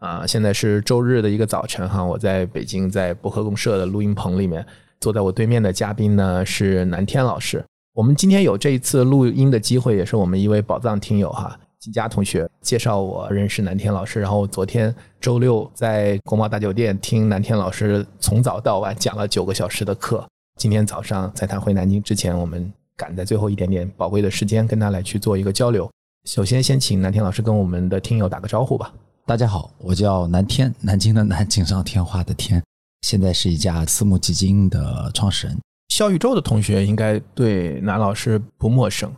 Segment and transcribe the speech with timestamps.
[0.00, 4.64] 啊，现在是周日的一个早晨哈，我在北京，在博客公社的录音棚里面，
[4.98, 7.62] 坐在我对面的嘉宾呢是南天老师。
[7.92, 14.18] 我们今天有这一次录音的机会，也是我们一位宝藏听友哈，金佳同学介绍我认识南天老师。
[14.18, 20.26] 然后昨天周六在国贸大酒店听南天老师从早到晚讲了九个小时的课。
[20.58, 25.90] 今天早上在他回南京之前，我们赶在最后一点点宝贵的时间跟他来去做一个交流。
[26.24, 28.90] 首先，先请南天老师跟我们的听友打个招呼吧。
[29.26, 32.62] 大家好，我叫南天，南京的南，锦上添花的天，
[33.02, 35.56] 现在是一家私募基金的创始人。
[35.88, 39.12] 小宇宙的同学应该对南老师不陌生，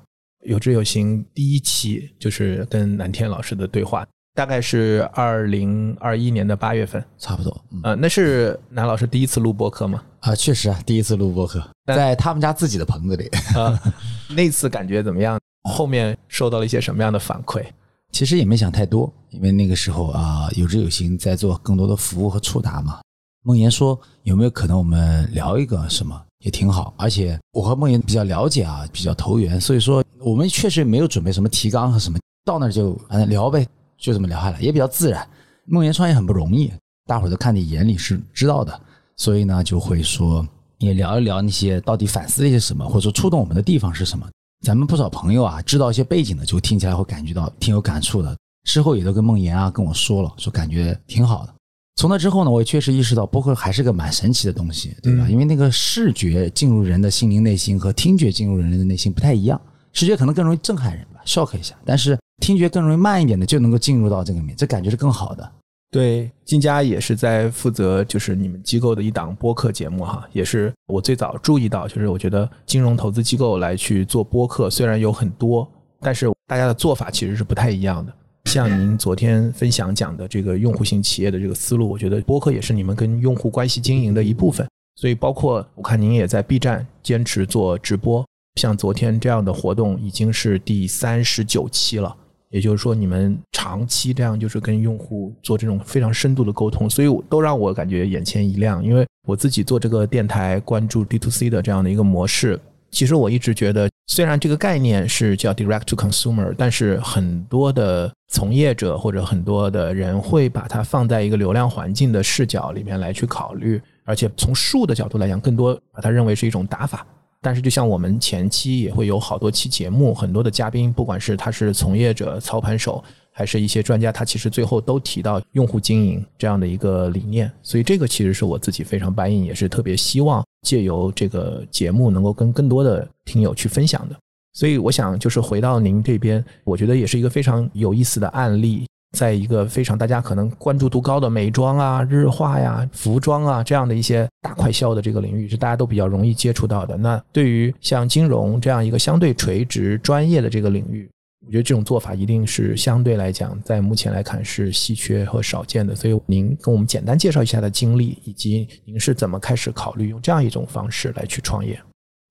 [0.44, 7.64] 有志有行第一期就是跟南天老师的对话，大概是二零二一年的八月份，差不多。
[7.82, 10.02] 呃，那是南老师第一次录播客吗？
[10.20, 13.28] 啊，确实啊，第一次录播客，在他们家自己的棚子里。
[13.54, 13.80] 啊，
[14.28, 15.38] 那次感觉怎么样？
[15.70, 17.64] 后面受到了一些什么样的反馈？
[18.12, 23.00] 其实也没想太多，因为那个时候啊，有志有行在做更多的服务和触达嘛。
[23.42, 33.66] 梦岩说有没有可能我们聊一个什么也挺好，而且我和梦岩比较了解啊，比较投缘，所以说我们确实没有准备什么提纲和什么，到那就反正聊呗，
[33.98, 35.26] 就这么聊下来，也比较自然。
[35.64, 36.70] 梦岩创业很不容易，
[37.06, 38.78] 大伙儿都看你眼里是知道的，
[39.16, 40.46] 所以呢就会说
[40.78, 44.28] 也聊一聊那些到底反思了一些什么，或者说触动我们的地方是什么。
[44.62, 48.36] 咱们不少朋友啊，知道一些背景的，就听起来会感觉到挺有感触的。
[48.64, 51.52] 事后也都跟梦妍啊跟我说了，说感觉挺好的。
[51.96, 55.28] 从那之后呢，我也确实意识到播客还是个蛮神奇的东西，对吧？
[55.28, 59.60] 因为那个视觉进入人的心灵内心和听觉进入人的内心不太一样，
[59.92, 65.52] 视觉可能更容易震撼人吧，shock 一下，但是听觉更容易慢一点的就能够进入到这个里面，这感觉是更好的。
[65.92, 75.70] 对，金佳也是在负责，就是你们机构的一档播客节目哈，也是我最早注意到，就是我觉得金融投资机构来去做播客，虽然有很多，
[76.00, 78.10] 但是大家的做法其实是不太一样的。
[78.46, 84.66] 像您昨天分享讲的这个用户型企业的这个思路，我觉得播客也是你们跟用户关系经营的一部分。
[84.96, 88.26] 所以，包括我看您也在 B 站坚持做直播，
[88.56, 92.16] 像昨天这样的活动已经是第三十九期了。
[92.52, 98.84] 也就是说，你们长期这样就是跟用户做这种非常深度的沟通，所以都让我感觉眼前一亮。
[98.84, 117.06] 因为我自己做这个电台，关注 D to C 的这样的一个模式，其实我一直觉得，虽然这个概念是叫 Direct to Consumer，但是很多的从业者或者很多的人会把它放在一个流量环境的视角里面来去考虑，而且从术的角度来讲，更多把它认为是一种打法。
[117.44, 127.50] 但是，就像我们前期也会有好多期节目，很多的嘉宾，不管是他是从业者、操盘手，还是一些专家，他其实最后都提到用户经营这样的一个理念。
[127.60, 134.16] 所以，这个其实是我自己非常 buy in，也是特别希望借由这个节目能够跟更多的听友去分享的。
[134.52, 138.86] 所以，我想就是回到您这边，我觉得也是一个非常有意思的案例。
[139.12, 146.96] 在一个非常大家可能关注度高的美妆啊、日化呀、服装啊这样的一些大快销的这个领域，是大家都比较容易接触到的。
[146.96, 151.10] 那对于像金融这样一个相对垂直专业的这个领域，
[151.46, 155.94] 我觉得这种做法一定是相对来讲，在目前来看是稀缺和少见的。
[155.94, 161.78] 所以您跟我们简单介绍一下的经历，以及您是怎么开始考虑用这样一种方式来去创业？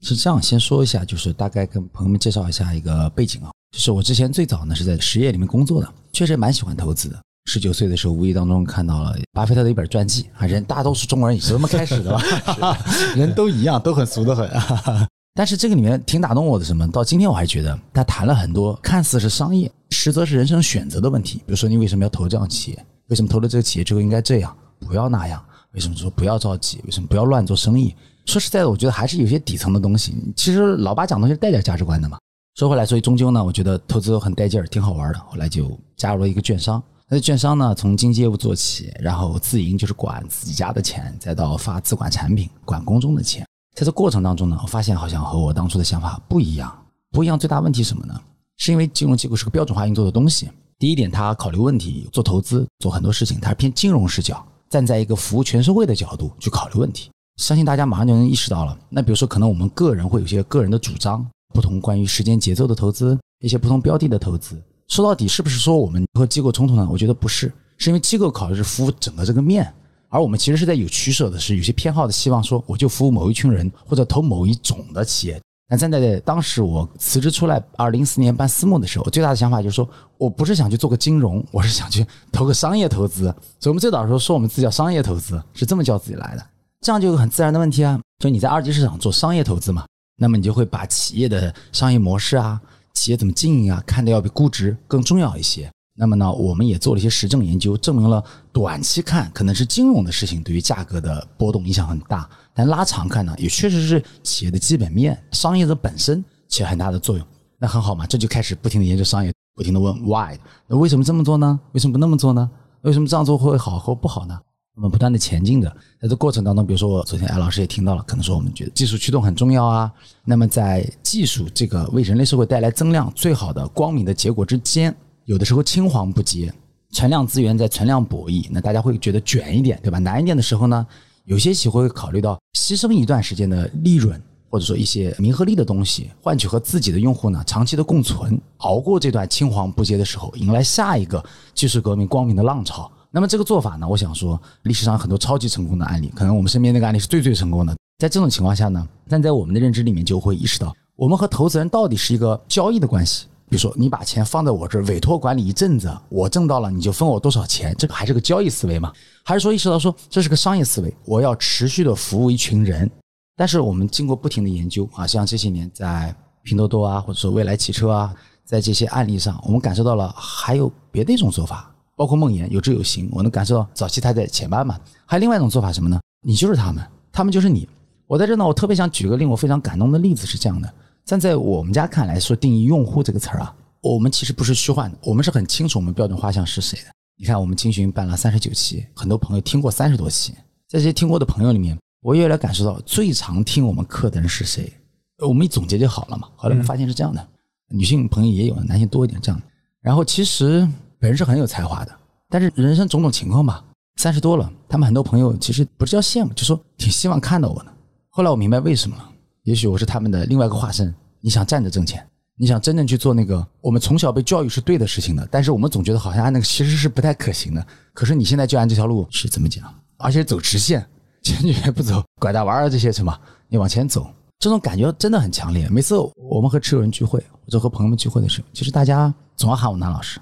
[0.01, 3.51] 是这样，先说一下，就是大概跟朋友们介绍一下一个背景啊。
[3.72, 7.17] 就是我之前最早呢是在实业里面工作的，确实蛮喜欢投资的。
[7.45, 12.22] 十九岁的时候，无意当中看到了巴菲特的一本传记啊，人大多数中国人也是这么开始的吧，
[13.16, 14.50] 人都一样，都很俗的很。
[15.34, 16.85] 但是这个里面挺打动我的什么？
[16.91, 21.38] 到今天我还觉得他谈了很多看似是商业，实则是人生选择的问题。
[21.39, 22.86] 比如说你为什么要投这样企业？
[23.07, 25.44] 为什么投了这个企业之后应该这样，不要那样？
[25.71, 26.81] 为什么说不要着急？
[26.83, 27.95] 为什么不要乱做生意？
[28.25, 30.13] 说实在的，我觉得还是有些底层的东西。
[30.35, 32.18] 其实老八讲东西带点价值观的嘛。
[32.56, 35.19] 说回来，所以终究呢，我觉得投资很带劲儿，挺好玩的。
[35.19, 36.81] 后来就加入了一个券商。
[37.07, 43.45] 那券商呢，从经纪业务做起，然后自营就是管自己家的钱，再到发资管产品，管公众的钱。
[43.75, 46.74] 在这过程当中呢，我发现好像和我当初的想法不一样。
[47.12, 48.19] 不一样最大问题什么呢？
[48.57, 50.50] 是因为金融机构是个标准化运作的东西。
[50.77, 57.09] 第一点，它考虑问题、做投资、做很多事情，它是偏金融视角，站在一个服务全社会的角度去考虑问题。
[57.41, 58.77] 相信大家马上就能意识到了。
[58.88, 61.25] 那比如说，可能我们个人会有些个人的主张。
[61.53, 64.55] 不同关于时间节奏的投资，一些不同标的的投资，
[64.88, 66.88] 说到底是不是说我们和机构冲突呢？
[66.89, 69.69] 我觉得不是，是因为机构考虑是服务整个这个面，
[70.07, 75.41] 而我们其实是在有取舍的，是有些偏好的希望说，我就服务某一群人或者投某一种的企业。
[75.69, 79.85] 那站在当时我辞职出来，二零一四年办私募的时候，最大的想法就是说，
[80.17, 83.23] 我不是想去做个金融，我是想去投个商业投资。
[83.59, 86.45] 所以我们最早的时候说我们自己叫商业投资，是这么叫自己来的。
[86.81, 89.86] 这样就有很自然的问题啊，就你在二级市场做商业投资嘛，
[90.18, 92.60] 那么你就会把企业的商业模式啊、
[92.95, 95.72] 企业怎么经营啊，看得要比估值更重要一些。
[95.94, 107.27] 那么呢，我们也做了一些实证研究，证明了短期看可能是金融的事情对于价格的波动影响很大，但拉长看呢，也确实是企业的基本面、商业的本身起很大的作用。
[107.60, 110.36] 那很好嘛，这就开始不停的研究商业，不停的问 why，
[110.66, 111.60] 那为什么这么做呢？
[111.74, 112.50] 为什么不那么做呢？
[112.81, 114.39] 为什么这样做会好或不好呢？
[114.81, 115.69] 我们不断的前进的，
[116.01, 119.92] 在这过程当中，比如说我昨天艾老师也听到了，可能说我们觉得技术驱动很重要啊。
[120.25, 124.92] 那么在技术这个为人类社会带来增量最好的光明的结果之间。
[125.25, 126.51] 有的时候青黄不接，
[126.89, 130.00] 存量资源在存量博弈，那大家会觉得卷一点，对吧？
[130.00, 130.88] 难一点的时候呢，
[131.25, 134.19] 有些企业会考虑到牺牲一段时间的利润，
[134.50, 141.24] 或者说一些名和利的东西，换取和自己的用户呢长期的共存，熬过这段青黄不接的时候，迎来下一个
[141.54, 142.92] 技术革命光明的浪潮。
[143.13, 147.75] 那么这个做法呢，我想说，历史上很多超级成功的案例，可能我们身边那个案例是最最成功的。
[148.00, 153.28] 在这种情况下呢，但在我们的认知里面就会意识到，我们和投资人到底是一个交易的关系。
[153.50, 157.75] 比如说，你把钱放在我这儿委托管理一阵子，我挣到了，你就分我多少钱？
[157.78, 158.94] 这个还是个交易思维吗？
[159.25, 160.96] 还是说意识到说这是个商业思维？
[161.04, 162.90] 我要持续的服务一群人。
[163.36, 168.16] 但是我们经过不停的研究啊，像这些年在拼多多啊，或者说未来汽车啊，
[168.46, 171.70] 在这些案例上，我们感受到了还有别的一种做法，
[172.01, 174.75] 包括梦魇有志有行，我能感受到早期他在前班嘛。
[175.06, 176.01] 还有另外一种做法什么呢？
[176.25, 177.69] 你就是他们，他们就是你。
[178.07, 180.74] 我在这呢，我特别想举个令我非常感动的例子，是这样的。
[181.06, 186.86] 站在我们家看来，说定义用户这个词儿啊，我们其实不是虚幻的，我们是很清楚我们标准画像是谁的。
[187.19, 190.33] 你看，我们青巡办了三十九期，很多朋友听过三十多期，
[190.68, 194.74] 在这些听过的朋友里面，我越来感受到最常听我们课的人是谁。
[195.19, 196.27] 我们一总结就好了嘛。
[196.36, 197.27] 后来我们发现是这样的，
[197.69, 199.39] 女性朋友也有，男性多一点这样。
[199.81, 200.71] 然后其实本
[201.01, 201.92] 本人是很有才华的，
[202.30, 203.65] 但是人生种种情况吧，
[203.95, 207.74] 三十多了，他们很多朋友其实不是叫羡慕，就说挺希望看到我的。
[208.12, 209.09] 后来我明白为什么了。
[209.42, 210.94] 也许我是他们的另外一个化身。
[211.19, 212.07] 你想站着挣钱，
[212.38, 217.65] 你想真正去做那个我们从小被教育是对的事情的，但是我们总觉得好像按那个其实是不太可行的。
[217.94, 219.74] 可是你现在就按这条路是怎么讲？
[219.98, 220.86] 而且走直线，
[221.24, 224.07] 坚决不走拐大弯儿这些什么，你往前走，
[224.38, 225.68] 这种感觉真的很强烈。
[225.68, 230.19] 每次我们和持有人聚会或者和朋友们聚会的时候，其实大家总要喊我南老师。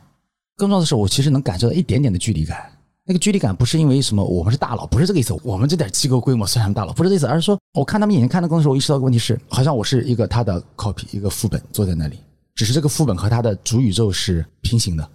[0.60, 2.70] 更重要的是，我其实能感受到一点点的距离感。
[3.06, 5.34] 那个距离感不是因为什么，我们是大佬，不是这个意思。
[5.42, 12.20] 我们这点机构规模算什么大佬，不是这意思，而是说，我看他们眼睛看的更的时候，我意识到个问题是，好像我是一个他的 copy，一个副本坐在那里，
[12.54, 15.10] 只是这个副本和他的主宇宙是平行的，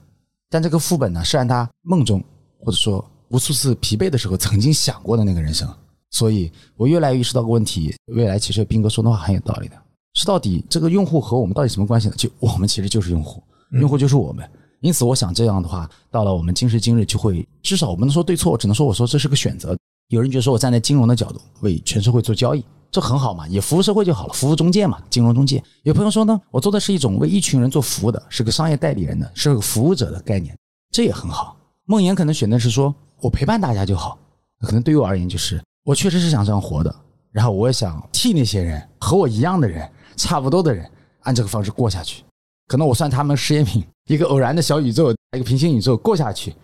[0.48, 2.24] 但这个副本呢，是按他梦中
[2.58, 5.68] 或者说无数次疲惫的时候曾经想过的那个人生。
[6.10, 9.76] 所以我越来越意识到个问题，未来其实斌哥说的话很有道理的，
[10.14, 12.14] 是到底这个用户和我们到底什么关系呢？
[12.16, 13.42] 就我们其实就是用户，
[13.72, 14.48] 用户就是我们。
[14.84, 19.74] 因此，我想这样的话，到了我们今时今日，就会至少我们能说对错，只能说我说这是个选择。
[20.08, 25.64] 有人觉得说我站在金融的角度为全社会做交易，这很好嘛，也服务社会就好了，服务中介嘛，金融中介。
[25.84, 30.54] 有朋友说呢，我做的是一种为一群人做服务的，是个商业代理人的，是个服务者的概念，
[30.90, 31.56] 这也很好。
[31.86, 34.18] 梦岩可能选的是说我陪伴大家就好，
[34.60, 36.94] 可能对于我而言就是我确实是想这样活的，
[37.32, 40.86] 然后我也想替那些人和我一样的人，差不多的人，
[41.20, 42.22] 按这个方式过下去。
[42.66, 46.54] 可能我算他们实验品，一个偶然的小宇宙，一个平行宇宙过下去，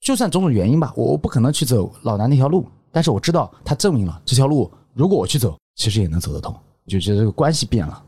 [0.00, 6.54] 就算种种原因吧，我我不可能去走老南那条路，但是我知道他证明了这条路，如果我去走，其实也能走得通，
[6.86, 8.04] 就觉得这个关系变了。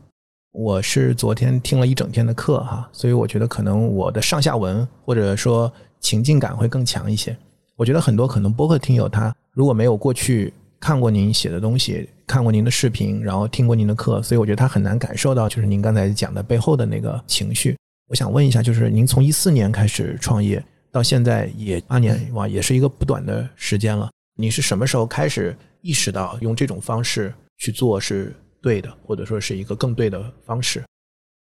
[0.53, 7.35] 我是昨天听了一整天的课哈，所以我觉得可能我的上下文或者说情境感会更强一些。
[7.77, 12.09] 我觉得很多可能播客听友他如果没有过去看过您写的东西。
[12.27, 17.75] 看过您的视频，然后听过您的课，所以我觉得他很难感受到，就是您刚才讲的背后的那个情绪。
[18.07, 24.09] 我想问一下，就是您从一四年开始创业到现在也八年，哇，也是一个不短的时间了。
[24.37, 30.81] 你是什么时候开始意识到用这种方式去做是对的，或者说是一个更对的方式？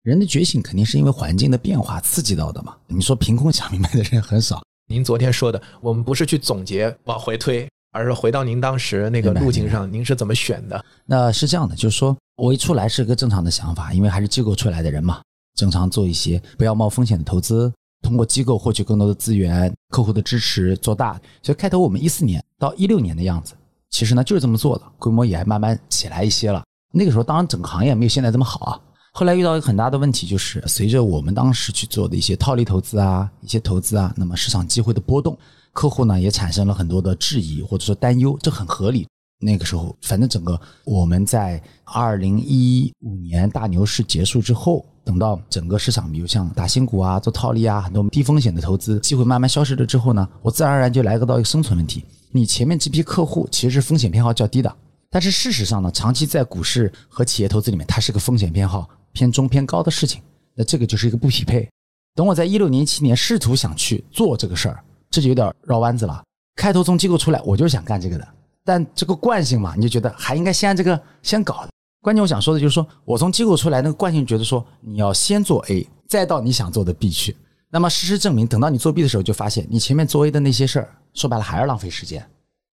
[0.04, 2.74] 人的觉醒肯定是因为环境的变化刺激到的嘛。
[2.86, 4.62] 你说凭空想明白的人很少。
[4.86, 7.68] 您昨天说的，我们不是去总结，往回推。
[7.92, 10.84] 而是回到您当时那个路径上，您是怎么选的？
[11.06, 15.20] 那是这样的，就是说我一出来是个正常的想法，因为还是机构出来的人嘛，
[15.54, 21.20] 正常做一些不要冒风险的投资，通过机构获取更多的资源、客户的支持，做大。
[21.42, 23.54] 所以开头我们一四年到一六年的样子，
[23.90, 26.62] 其实呢就是这么做的，规模也还慢慢起来一些了。
[26.92, 28.80] 那个时候当然整个行业没有现在这么好啊。
[29.12, 35.36] 后来遇到一个很大的问题，就是随着我们当时去做的一些套利投资啊、一些投资啊，那么市场机会的波动。
[35.78, 39.06] 客户呢也产生了很多的质疑或者说担忧，这很合理。
[39.38, 52.04] 那个时候，反正整个我们在二零一五年大牛市结束之后，等到整个市场，比如像打新股啊、做套利啊，很多低风险的投资机会慢慢消失了之后呢，我自然而然就来个到一个生存问题。
[52.32, 54.76] 你前面这批客户其实是风险偏好较低的，
[55.08, 60.20] 但是事实上呢，长期在股市和企业投资里面，它是个风险偏好偏中偏高的事情。
[60.56, 61.68] 那这个就是一个不匹配。
[62.16, 66.22] 等我在一六年、一七年试图想去做这个事儿，这就有点绕弯子了。
[66.56, 68.28] 开头从机构出来，我就是想干这个的。
[68.64, 71.66] 但这个惯性嘛，你就觉得还应该先按这个先搞。
[72.02, 77.36] 关键我想说的就是说，我从机构出来，那个惯性觉得说，你要先做 A，再到你想做的 B 去。
[77.70, 82.24] 那么事实证明，等到你做 B 的时候，就发现你前面做 A 的那些事儿，说白了还是浪费时间，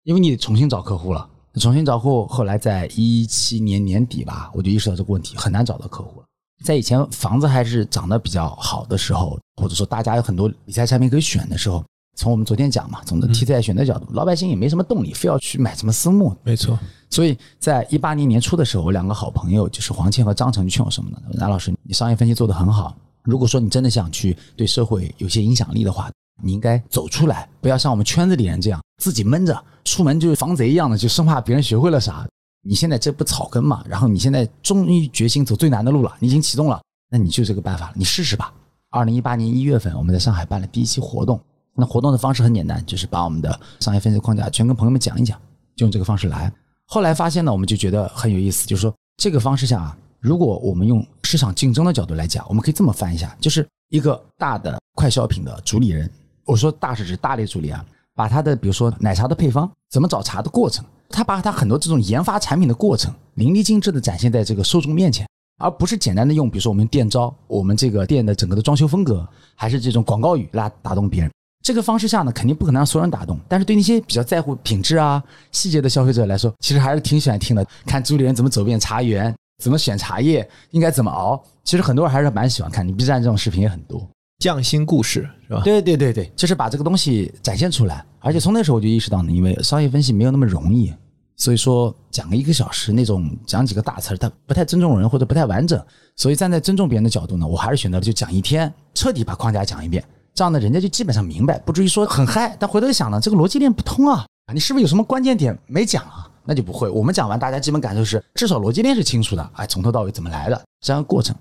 [0.03, 1.27] 因为你得重新找客户了。
[1.55, 6.23] 重新找客户，后来在一七年年底吧，我就意识到这个问题很难找到客户。
[6.63, 11.83] 在以前房子还是涨得比较好的时候，或者说大家有很多理财产品可以选的时候。
[12.21, 16.37] 从我们昨天讲嘛，从题材选择角度，老百姓也没什么动力，非要去买什么私募。
[16.43, 16.77] 没错，
[17.09, 21.17] 所以在一八年年初的时候，我两个好朋友就是黄倩和张成就劝我什么呢？
[21.33, 26.11] 南老师，你商业分析做得很好，如果说你真的想去对社会有些影响力的话，
[26.43, 32.23] 你应该走出来，不要像我们圈子里人这样自己闷着，出门就是防贼一样的，就生怕别人学会了啥。
[32.63, 38.53] 你现在这不草根嘛，然后你现在终于决心走最难的路了，你已经启动了，那你就这个办法了，你试试吧。
[38.91, 41.41] 二零一八年一月份，我们在上海办了第一期活动。
[41.81, 45.35] 那活动的方式很简单，就是把我们的商业分析框架全跟朋友们讲一讲，
[45.75, 46.53] 就用这个方式来。
[46.85, 56.07] 后来发现呢，我们就觉得很有意思，就是说这个方式下啊，如果我们用市场竞争的角度来讲，我们可以这么翻一下，就是一个大的快消品的主理人，
[56.45, 57.83] 我说大是指大类主理啊，
[58.13, 71.31] 把他的比如说奶茶的配方，怎么找茶的过程，他把他很多这种研发产品的过程淋漓尽致的展现在这个受众面前，而不是简单的用比如说我们店招，我们这个店的整个的装修风格，还是这种广告语来打动别人。
[71.61, 77.65] 这个方式下呢，肯定不可能让所有人打动，但是对那些比较在乎品质啊、细节的消费者来说，其实还是挺喜欢听的。
[77.85, 82.87] 看朱理人怎么走遍茶园，怎么选茶叶，应该怎么熬，其实很多人还是蛮喜欢看。
[82.87, 84.07] 你 B 站这种视频也很多，
[84.39, 85.61] 匠心故事是吧？
[85.63, 88.03] 对对对对，就是把这个东西展现出来。
[88.19, 90.91] 而且从那时候我就意识到呢，因为商业分析没有那么容易，
[91.37, 95.79] 所以说讲个一个小时那种讲几个大词儿，它不太尊重人或者不太完整。
[96.15, 100.03] 所以站在尊重别人的角度呢，我还是选择了就讲一天，彻底把框架讲一遍。
[100.33, 102.55] 这样呢，人家就基本上明白，不至于说很嗨。
[102.59, 106.27] 但回头一想呢，这个逻辑链不通啊，你是不是有什么关键点没讲啊？
[106.43, 106.89] 那就不会。
[106.89, 111.35] 我们讲完，大家基本感受是，至少逻辑链是清楚的，哎，从头到尾怎么来的这样过程。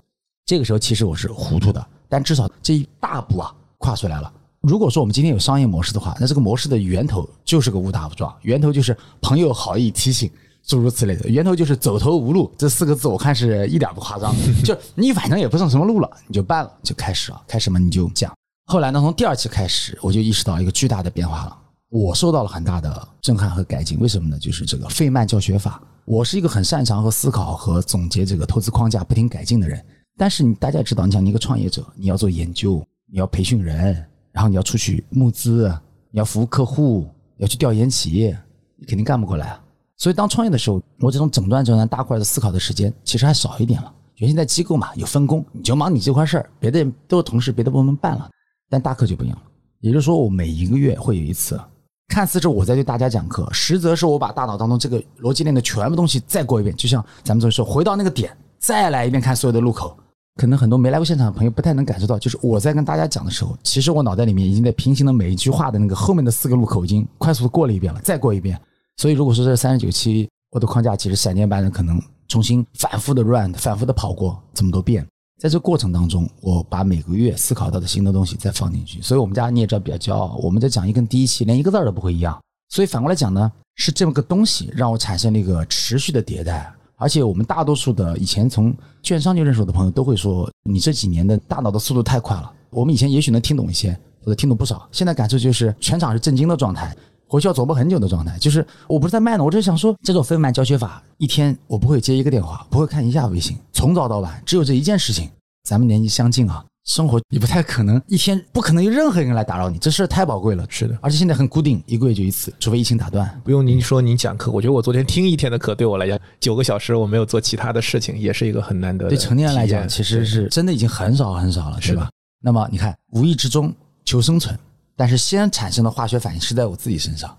[0.45, 4.31] 这个时候其实我是糊涂的，但至少这一大步啊跨出来了。
[4.61, 10.29] 如果说我们今天有商业模式的话，那这个模式的源头就是个误打误撞，源头就是朋友好意提醒，
[10.63, 14.35] 诸如此类的，源头就是走投无路这四个字，我看是一点不夸张。
[14.63, 18.31] 就你反正也不剩什么路了，你就办了，就开始了，开始嘛你就讲。
[18.65, 21.57] 后来呢，从第二期开始，我就意识到一个巨大的变化了。
[21.89, 23.99] 我受到了很大的震撼和改进。
[23.99, 24.39] 为什么呢？
[24.39, 25.81] 就是这个费曼教学法。
[26.05, 29.83] 我是一个很擅长和思考和总结这个投资框架、不停改进的人。
[30.17, 33.93] 但是你大家也知道，你像你一个创业者，你要做研究，你要培训人，
[34.31, 35.67] 然后你要出去募资，
[36.11, 38.37] 你要服务客户，要去调研企业，
[38.77, 39.61] 你肯定干不过来啊。
[39.97, 43.93] 所以当创业的时候，我这种整段整段大块的思考的时间其实还少一点了。
[44.15, 48.29] 原先在机构嘛，有分工，你就忙你这块事儿，别的都是同事，别的部门办了。
[48.71, 49.43] 但大课就不一样了，
[49.81, 51.59] 也就是说，我每一个月会有一次，
[52.07, 59.95] 看似是我在对大家讲课，实则是我把大脑当中这个逻辑链的全部东西再过一遍，就像咱们这么说，回到那个点，再来一遍看所有的路口。
[60.35, 68.59] 可能很多没来过现场的朋友不太能感受到，就是我在跟大家讲的时候，其实我脑袋里面已经在平行的每一句话的那个后面的四个路口已经快速的过了一遍了，再过一遍。
[68.95, 75.05] 所以如果说这三十九期我的框架，其实闪电般的可能重新反复的 run，反复的跑过这么多遍。
[75.41, 82.39] 在这过程当中，我把每个月思考到的新的东西再放进去，所以我们家你也知道比较骄傲，我们在讲义跟第一期连一个字儿都不会一样。
[82.69, 86.71] 所以反过来讲呢，是这么个东西让我产生了一个持续的迭代。
[86.95, 88.71] 而且我们大多数的以前从
[89.01, 92.53] 券商就认识我的朋友都会说，你这几年的大脑的速度太快了。
[92.69, 96.95] 我们以前也许能听懂一些，或者听懂不少，现在感受就是全场是震惊的状态，
[97.31, 98.37] 回去要琢磨很久的状态。
[98.37, 105.29] 就是我不是在卖呢，我只是想说，这种费曼教学法，一天我不会接一个电话，不会看一下微信，从早到晚只有这一件事情。
[105.63, 110.65] 咱们年纪相近啊，生活也不太可能一天不可能有任何人来打扰你，这事太宝贵了。
[110.67, 113.39] 是的，而且现在很固定，一个月就一次，除非疫情打断。
[113.43, 119.07] 不用您说您讲课，我觉得我昨天听一天的课，对我来讲九个小时我没有做其他的事情，也是一个很难得。
[119.07, 122.09] 对成年人来讲，其实是真的已经很少很少了，是吧？
[122.41, 123.71] 那么你看，无意之中
[124.03, 124.57] 求生存，
[124.95, 127.35] 但是先产生的化学反应是在我自己身上，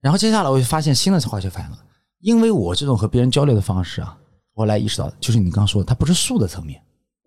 [0.00, 1.78] 然后接下来我就发现新的化学反应了，
[2.20, 4.16] 因为我这种和别人交流的方式啊，
[4.54, 6.80] 我来意识到，就是你刚刚说的，它不是术的层面。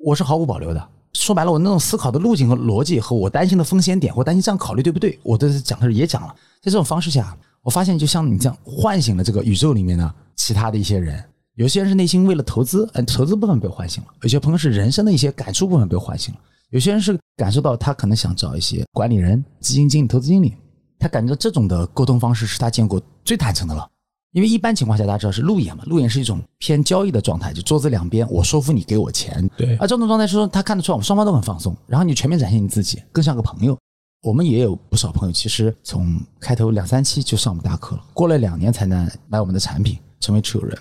[0.04, 6.36] 我是毫无保留的，说白了，我那种思考的路径和逻辑和我担心的风险点，或担心这样考虑对不对，我都讲的时候也讲了。
[6.62, 11.24] 在这种方式下，我发现就像你这样唤醒了这个宇宙里面的其他的一些人，
[11.56, 16.40] 有些人是内心为了投资，嗯，投资部分被唤醒了；有些朋友是人生的一些感触部分被唤醒了；
[16.72, 20.56] 有些人是感受到他可能想找一些管理人、基金经理、投资经理，
[20.98, 23.86] 他感觉到这种的沟通方式是他见过最坦诚的了。
[24.32, 33.78] 因为一般情况下，大家知道是路演嘛，路演是一种偏交易的状态，就桌子两边我说服你给我钱，对而这种状态是说他看得出来我们双方都很放松，然后你全面展现你自己，更像个朋友。
[34.24, 40.78] 我们也有不少朋友，其实从开头两三期就上我们大课了，过了两年才能买我们的产品，成为持有人。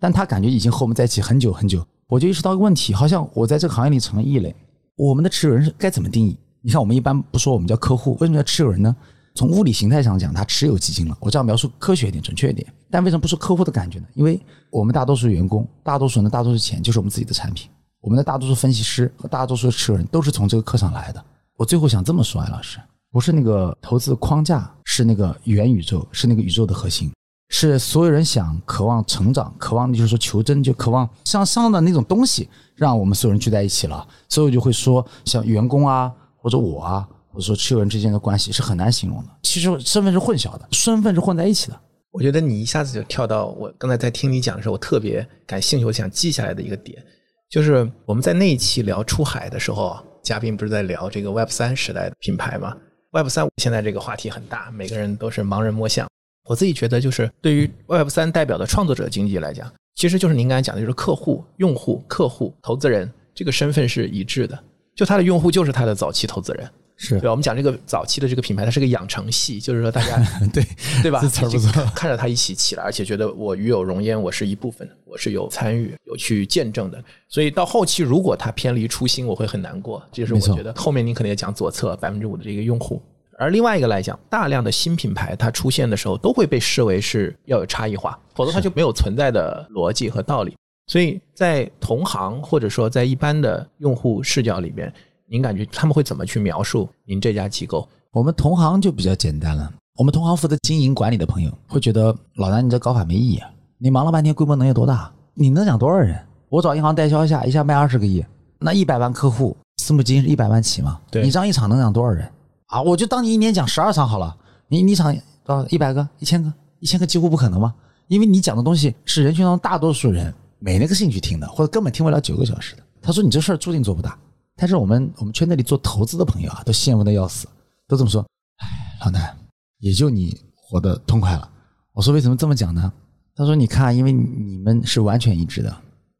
[0.00, 4.54] 但他感觉已经和我们在一起很久很久，我就意识到一个问题，好像我在这个行业里成了异类。
[4.96, 6.36] 我们的持有人是该怎么定义？
[6.60, 8.94] 你看，我们一般不说我们叫客户，为什么叫持有人呢？
[9.34, 11.16] 从物理形态上讲，他持有基金了。
[11.20, 12.66] 我这样描述科学一点、准确一点。
[12.88, 14.06] 但为什么不说客户的感觉呢？
[14.14, 17.68] 因为我们大多数员工、大多数人的大多数钱就是我们自己的产品。
[18.00, 21.24] 我们的大多数分析师和大多数持有人都是从这个课上来的。
[21.56, 22.78] 我最后想这么说，艾老师，
[23.10, 27.10] 不是那个投资框架，是那个元宇宙，是那个宇宙的核心，
[27.48, 34.06] 是所有人想渴望成长、渴望就是说求真，就渴望向上的那种东西，让我们所有人聚在一起了。
[34.28, 39.28] 所以我就会说，像员工啊，或者我啊，或者说持有人之间的关系是很难形容的。
[39.42, 41.80] 其实身份是混淆的，身份是混在一起的。
[42.10, 47.02] 我觉得你一下子就跳到我刚才在听你讲的时候，我特别感兴趣，我想记下来的一个点，
[47.50, 52.76] 就是我们在那一期聊出海的时候，嘉宾不是在聊这个 Web 三时代的品牌吗
[53.10, 56.08] ？Web 三现在这个话题很大，每个人都是盲人摸象。
[56.48, 64.58] 我自己觉得，就是对于 Web 三代表的创作者经济来讲，其实就是您刚才讲的，就是客户、用户、客户、投资人这个身份是一致的，
[64.94, 66.68] 就他的用户就是他的早期投资人。
[66.96, 67.32] 是对吧？
[67.32, 70.16] 我们讲这个早期的这个品牌，它是个养成系，就是说大家
[70.54, 70.64] 对
[71.02, 71.18] 对吧？
[71.20, 77.04] 这词不错看着它一起起来，而且觉得我与有荣焉，我是一部分的，我是有参与、有去见证的。
[77.28, 80.00] 所以到后期，如果它偏离初心，我会很难过。
[80.12, 83.02] 这就是我觉得后面您可能也讲左侧百分之五的这个用户。
[83.38, 90.56] 而另外一个来讲，大量的新品牌它出现的时候，都会被视为是要有差异化，否则它就没有存在的逻辑和道理。
[90.86, 94.92] 所以在同行或者说在一般的用户视角里边，
[95.26, 97.88] 您感觉他们会怎么去描述您这家机构？
[98.12, 99.72] 我们同行就比较简单了。
[99.96, 103.50] 我们同行负责经营管理的朋友会觉得，老南你这搞法没意义啊！
[103.78, 105.12] 你忙了半天，规模能有多大？
[105.34, 106.16] 你能养多少人？
[106.48, 108.24] 我找银行代销一下，一下卖二十个亿，
[108.58, 111.00] 那一百万客户，私募基金是一百万起嘛？
[111.10, 112.28] 对你这样一场能养多少人
[112.74, 112.82] 啊？
[112.82, 117.72] 我就当你一年讲十二场好了，你你场到一百个、一千个，一千个几乎不可能嘛，
[118.08, 122.82] 因为你讲的东西是人群当中大多数人没那个兴趣听的，或者根本听不了九个小时的。
[123.00, 124.18] 他说你这事儿注定做不大。
[124.56, 127.48] 但是我们我们圈子里做投资的朋友啊，都羡慕的要死，
[127.88, 128.24] 都这么说。
[128.58, 128.68] 哎，
[129.04, 129.36] 老南，
[129.80, 131.50] 也就你活得痛快了。
[131.92, 132.92] 我说为什么这么讲呢？
[133.34, 135.76] 他说你看，因为你们是完全一致的，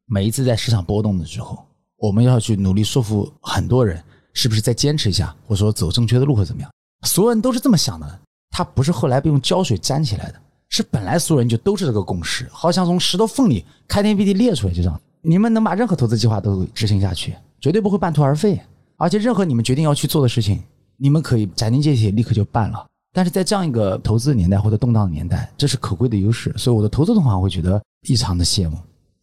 [0.06, 1.64] 每一次在市场波动的时候，
[1.96, 4.02] 我们要去努力说服很多人，
[4.34, 6.70] 是不是再坚持一下，或者说走正确的路会怎么样？
[7.06, 8.20] 所有人都是这么想的，
[8.50, 10.34] 他不是后来被用胶水粘起来的，
[10.68, 15.00] 是本来所有人就都是这个共识，好像从石头缝里开天辟地裂出来，就这样。
[15.22, 18.60] 你们能把任何投资计划都执行下去，绝对不会半途而废。
[18.96, 20.62] 而且任何你们决定要去做的事情，
[20.96, 22.86] 你们可以斩钉截铁立刻就办了。
[23.12, 28.76] 但是在这样一个投资年代或者动荡的年代，这是可贵的优势，所以我的投资同行会觉得异常的羡慕。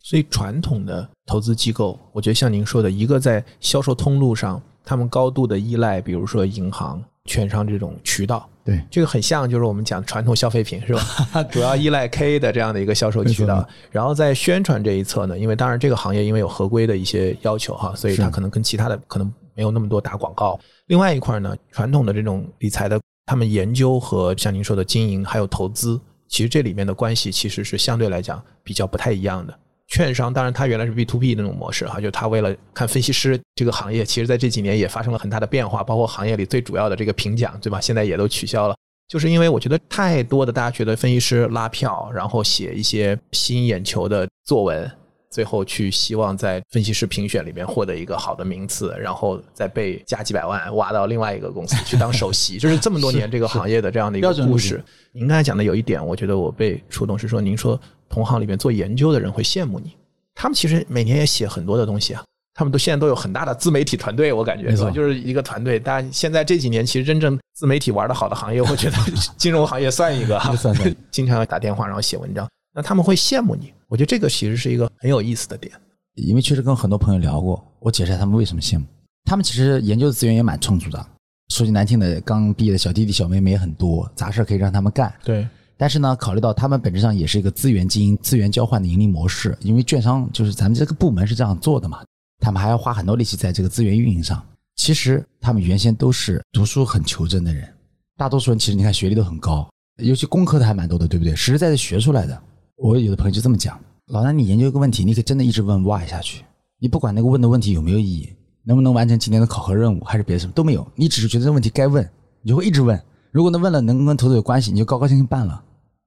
[0.04, 11.44] 所以传统的投资机构，我觉得像您说的，一个在销售通路上，他们高度的依赖，比如说银行、券商这种渠道，对，这个很像就是我们讲传统消费品是吧？
[11.52, 13.68] 主要依赖 K 的这样的一个销售渠道。
[13.92, 20.60] 然后在宣传这一侧呢，因为当然这个行业因为有合规的一些要求哈，所以它可能跟其他的可能没有那么多打广告。
[20.88, 29.58] 另外一块呢，传统的这种理财的，他们研究和像您说的经营还有投资，其实这里面的关系其实是相对来讲比较不太一样的。
[29.92, 37.82] 券商当然它原来是 B to B 那种模式哈，就它为了看分析师这个行业，其实在这几年也发生了很大的变化，包括行业里最主要的这个评奖，对吧？
[37.82, 38.76] 现在也都取消了。
[39.10, 44.90] 就是因为我觉得太多的大家觉得分析师拉票，然后写一些吸引眼球的作文，
[45.30, 54.82] 最后去希望在分析师评选里面获得一个好的名次，然后再被加几百万挖到另外一个公司去当首席，就是这么多年这个行业的这样的一个故事。
[55.12, 57.78] 您刚才讲的有一点，我觉得我被触动，是说您说
[58.12, 59.94] 同行里面做研究的人会羡慕你，
[60.36, 62.24] 他们其实每年也写很多的东西啊。
[62.54, 64.92] 他们都现在都有很大的自媒体团队，我感觉没错是吧？
[64.92, 65.80] 就是一个团队。
[65.80, 68.98] 但现在这几年，其实真正自媒体玩的好的行业，我觉得
[69.38, 73.72] 金融行业算一个哈， 算算经常要打电话然后写文章，那他们会羡慕你。
[73.88, 75.72] 我觉得这个其实是一个很有意思的点。
[76.16, 78.86] 因为确实跟很多朋友聊过，我解释他们为什么羡慕。
[79.24, 81.04] 他们其实研究的资源也蛮充足的，
[81.48, 85.12] 说句难听的，刚毕业的小弟弟小妹妹也很多，杂事可以让他们干。
[85.24, 85.48] 对，
[85.82, 92.04] 但是呢，考虑到他们本质上也是一个资源经营、资源交换的盈利模式，因为券商就是咱们这个部门是这样做的嘛，
[92.40, 94.40] 他们还要花很多力气在这个资源运营上。
[94.76, 97.68] 其实他们原先都是读书很求真的人，
[98.16, 99.68] 大多数人其实你看学历都很高，
[100.04, 101.36] 尤其工科的还蛮多的，对不对？
[101.36, 102.40] 实实在在学出来的。
[102.76, 103.80] 我有的朋友就这么讲：
[104.12, 106.46] 老南，你研究一个问题，你可以真的一直问 why 下去，
[106.80, 108.30] 你不管那个问的问题有没有意义，
[108.64, 112.08] 能不能完成今天的考核任务，还是别的什么都没有，你只是觉得这问题该问，
[112.44, 113.02] 你就会一直问。
[113.32, 115.64] 如果能问了能跟投资有关系，你就高高兴兴办了。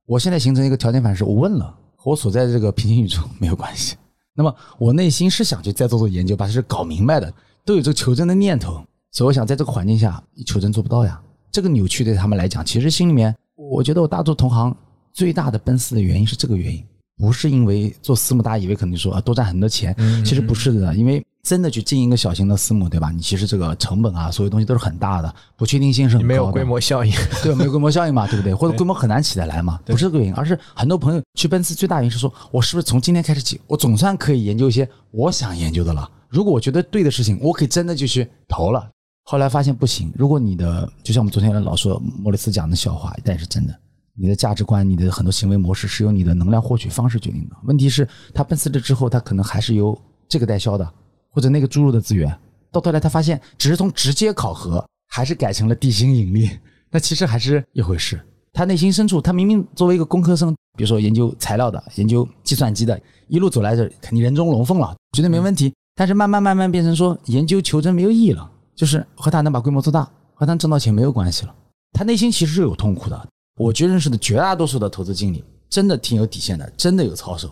[0.06, 3.96] 我现在形成一个条件反射，我问了，和我所在的这个平行宇宙没有关系。
[4.36, 7.32] 那么我内心是想去再做做研究，把这事搞明白的，
[7.64, 8.84] 都有这个求真的念头。
[9.12, 11.20] 所以我想在这个环境下，求真做不到呀。
[11.52, 14.76] 这个扭曲对他们来讲，其实心里面，我觉得我大多同行
[15.12, 16.84] 最大的奔四的原因是这个原因，
[17.16, 21.24] 不是因为做私募，大家以为可能说啊多赚很多钱，其实不是的，因为。
[21.44, 23.10] 真的去经营一个小型的私募，对吧？
[23.10, 26.26] 你其实这个成本啊，所有东西都是很大的，不确定性是很高的。
[26.26, 27.12] 没有规模效应，
[27.44, 28.54] 对，没有规模效应嘛， 对不对？
[28.54, 29.78] 或者规模很难起得来嘛？
[29.84, 36.10] 不是这个原因，而是很多朋友去奔驰最大原因是说，我是不是从今天开始起，我总算可以研究一些我想研究的了？
[36.30, 38.88] 如果我觉得对的事情，我可以真的就去投了。
[39.24, 40.10] 后来发现不行。
[40.16, 43.78] 如果你的就像我们昨天老说莫里斯讲的笑话，但是真的，
[44.16, 47.56] 你的价值观、你的很多行为模式是由你的能量获取方式决定的。
[47.64, 49.96] 问题是，他奔四了之后，他可能还是由
[50.28, 50.88] 这个代销的。
[51.30, 52.32] 或者那个注入的资源，
[52.70, 56.48] 到头来他发现只是从直接考核，还是改成了地心引力，
[56.92, 58.24] 那其实还是一回事。
[58.52, 65.74] 他内心深处，他明明作为一个工科生，比如说研究材料的、研究计算机的，一路走来这肯定人中龙凤了，绝对没问题。
[65.96, 71.52] 但是慢慢慢慢变成说研究求真没有意义了，就是和他能把规模做大，和他挣到钱没有关系了。
[71.92, 73.28] 他内心其实是有痛苦的。
[73.56, 77.48] 我觉得认识的绝大多数的投资经理，真的挺有底线的，真的有操守。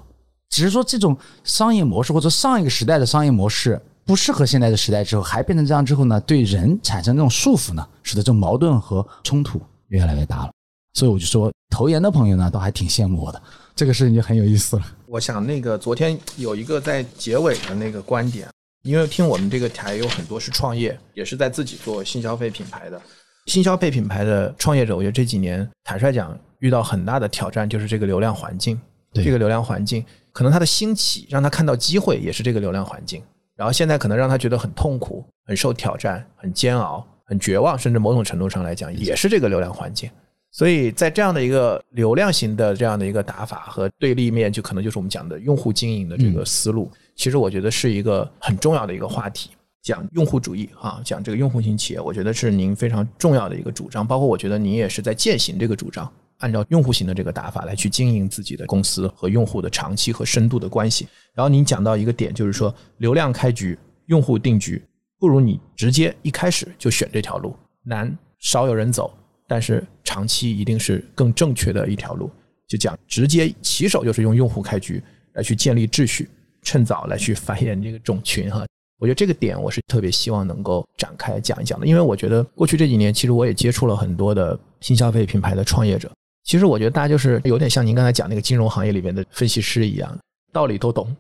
[0.51, 10.51] 只是说这种商业模式或者上一个时代的商业模式不适合现在的时代之后，还变成这样之后呢，对人产生这种束缚呢，使得这种矛盾和冲突越来越大了。
[10.95, 13.43] 所以我就说，投研的朋友呢，都还挺羡慕我的，
[13.75, 14.83] 这个事情就很有意思了。
[15.07, 18.47] 我想那个昨天有一个在结尾的那个观点，
[18.83, 23.01] 因为听我们这个台有很多是创业，也是在自己做新消费品牌的，
[23.47, 28.81] 新消费品牌的创业者，我觉得这几年坦率讲遇到很大的挑战，就是这个流量环境，
[29.13, 30.05] 这个流量环境。
[30.33, 33.23] 可能它的兴起让他看到机会，也是这个流量环境。
[33.55, 40.11] 然后现在可能让他觉得很痛苦、很受挑战、很煎熬、很绝望，甚至某种程度上来讲，也是这个流量环境。
[40.51, 46.91] 所以在这样的一个流量型的这样的一个打法和对立面，就可能就是我们讲的用户经营的这个思路。
[47.17, 49.51] 其实我觉得是一个很重要的一个话题，
[49.83, 54.07] 讲用户主义啊，讲这个用户型企业，我觉得是您非常重要的一个主张。
[54.07, 56.11] 包括我觉得您也是在践行这个主张。
[56.39, 61.07] 按照用户型的这个打法来去经营自己的公司和用户的长期和深度的关系。
[61.35, 64.83] 然后您讲到一个点，就是说流量开局，用户定局，
[65.21, 69.17] 不如你直接一开始就选这条路，难，少有人走，
[69.47, 72.29] 但是长期一定是更正确的一条路。
[72.67, 75.01] 就讲直接起手就是用用户开局
[75.35, 76.29] 来去建立秩序，
[76.63, 78.65] 趁早来去繁衍这个种群哈。
[78.99, 86.11] 我觉得这个点我是特别希望能够展开讲一讲的，因为我觉得过去这几年其实我也接触了很多的新消费品牌的创业者。
[86.45, 90.19] 其实我觉得大家就是有点像您刚才讲那个金融行业里边的分析师一样，
[90.53, 91.17] 道理都懂，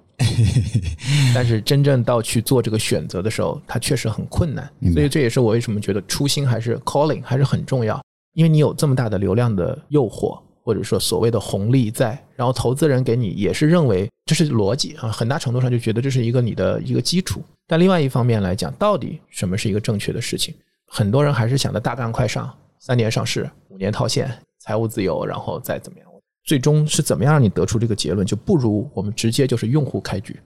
[1.35, 4.68] 但是真正到去做这个选择的时候，它确实很困难。
[4.92, 8.00] 所以这也是我为什么觉得初心还是 calling 还是很重要，
[8.35, 17.40] 因为你有这么大的流量的诱惑，或者说所谓的红利在，然后投资人给你也是认为这是逻辑啊，很大程度上就觉得这是一个你的一个基础。
[17.68, 20.52] 但另外一方面来讲，到底什么是一个正确的事情？
[20.88, 24.28] 很多人还是想着大干快上，三年上市，五年套现。
[24.59, 26.09] 财务自由，然后再怎么样？
[26.44, 28.26] 最终是怎么样让你得出这个结论？
[28.26, 30.37] 就不如我们直接就是用户开局。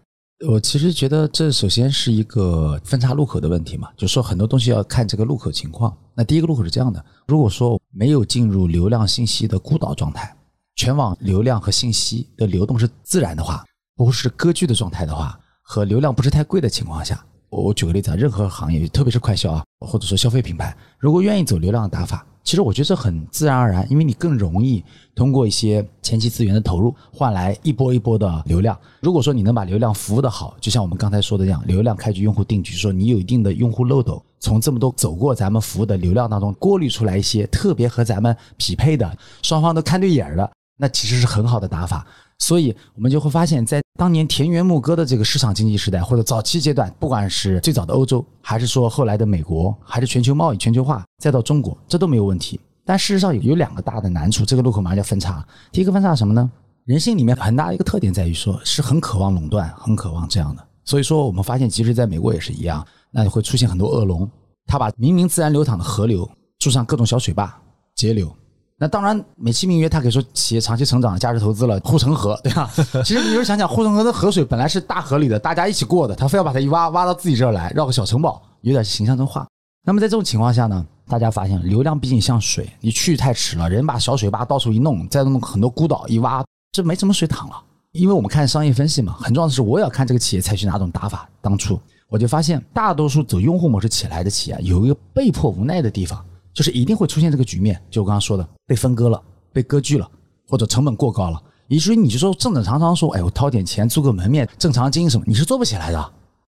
[0.47, 5.97] 我其实觉得这首先是一个分叉路口的问题嘛，就说很多东西要看这个路口情况。
[6.15, 10.37] 那第一个路口是这样的：如果说没有进入流量信息的孤岛状态，
[10.77, 13.65] 全网流量和信息的流动是自然的话，
[13.97, 22.25] 不是割据的状态的话，和流量不是太贵的情况下，我举个例子啊，任何行业，特别是快销啊，或者说消费品牌，如果愿意走流量的打法。
[22.45, 24.85] 其实我觉得这很自然而然，因为你更容易
[25.17, 28.79] 通过一些前期资源的投入换来一波一波的流量。
[29.01, 42.07] 如果说你能把流量服务的好，就像我们刚才说的这样，流量开局、用户定局，说你有一定的用户漏斗，从这么多走过咱们服务的流量当中过滤出来一些特别和咱们匹配的，双方都看对眼儿的，那其实是很好的打法。
[42.39, 52.61] 所以我们就会发现，在当年田园牧歌的这个市场经济时代，或者早期阶段，不管是最早的欧洲，还是说后来的美国，还是全球贸易全球化，再到中国，这都没有问题。
[52.85, 55.45] 但事实上有有两个大的难处，这个路口马上要分叉。
[55.73, 56.51] 第一个分叉什么呢？
[56.85, 60.65] 人性里面很大的一个特点在于说，是很渴望垄断，很渴望这样的。
[60.85, 64.31] 所以说，我们发现，即使在美国也是一样，那会出现很多恶龙，
[64.67, 67.53] 他把明明自然流淌的河流筑上各种小水坝、
[67.97, 68.33] 截流，
[68.79, 72.71] 那当然，美其名曰它可以说企业长期成长、价值投资了，护城河，对吧？
[73.03, 79.47] 其实你就想想，护城河的河水本来是大河里的，大家一起过的，他非要把它一挖，挖到自己这儿来，绕个小城堡，有点形象真话。
[79.83, 87.55] 那么在这种情况下呢，大家发现流量毕竟像水，你去太迟了，人把小水坝到处一弄，再弄很多孤岛一挖，这没什么水淌了。
[87.93, 91.27] 因为我们看商业分析嘛，很重要的是我也要看这个企业采取哪种打法。
[91.41, 96.23] 当初我就发现，大多数走用户模式起来的企业，有一个被迫无奈的地方，
[96.57, 99.23] 就是一定会出现这个局面，就我刚刚说的被分割了。
[99.53, 100.07] 被割据了，
[100.47, 106.13] 或者成本过高了，以至于你就说正正常常说，哎，我掏点钱租个门面，正常经营什么，你是做不起来的。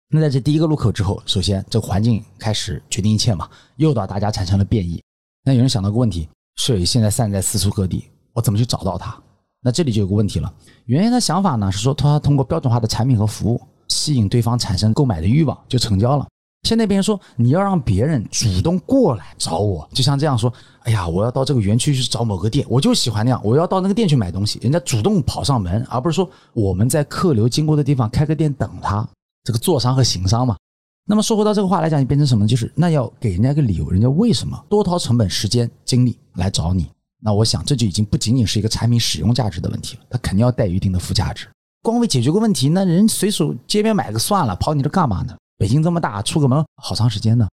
[0.09, 5.03] 那在这第一个路口之后，首先这环境开始决定一切嘛，诱导大家产生了变异。
[5.45, 9.21] 那有人想到个问题，水现在散在四处各地，我怎么去找到它？
[9.61, 10.55] 那这里就有个问题了。
[10.85, 16.25] 原先的想法呢是说，他通过标准化的产品和服务吸引对方产生购买的欲望，就成交了。
[16.69, 20.53] 现在别人说你要让别人主动过来找我，就像这样说
[20.85, 29.07] ：“哎呀，我要到这个园区去找某个店，我就喜欢那样，我要到那个店去买东西。”人家主动跑上门，而不是说我们在客流经过的地方开个店等他。
[29.43, 30.57] 这个做商和行商嘛。
[31.05, 32.47] 那么说回到这个话来讲，你变成什么？
[32.47, 36.89] 就是那要给人家个理由，人家为什么多掏成本、时间、精力来找你？
[37.21, 41.49] 那我想这就已经不仅仅是一个产品使用价值的问题了，它肯定要带一定的附加值。
[41.83, 45.37] 光为解决个问题，那人随手街边买个算了，跑你这干嘛呢？
[45.63, 47.49] 北京这么大，出个门好长时间呢，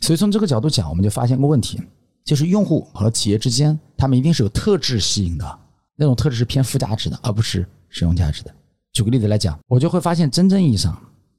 [0.00, 1.80] 所以从这个角度讲，我们就发现个问题，
[2.22, 5.58] 就是用户和企业之间，他们一定是有特质吸引的，
[5.96, 8.54] 那种特质是偏附加值的，而不是使用价值的。
[8.92, 10.94] 举个例子来讲，我就会发现，真正意义上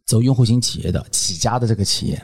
[0.07, 2.19] 走用户型企业的起家的这个企业，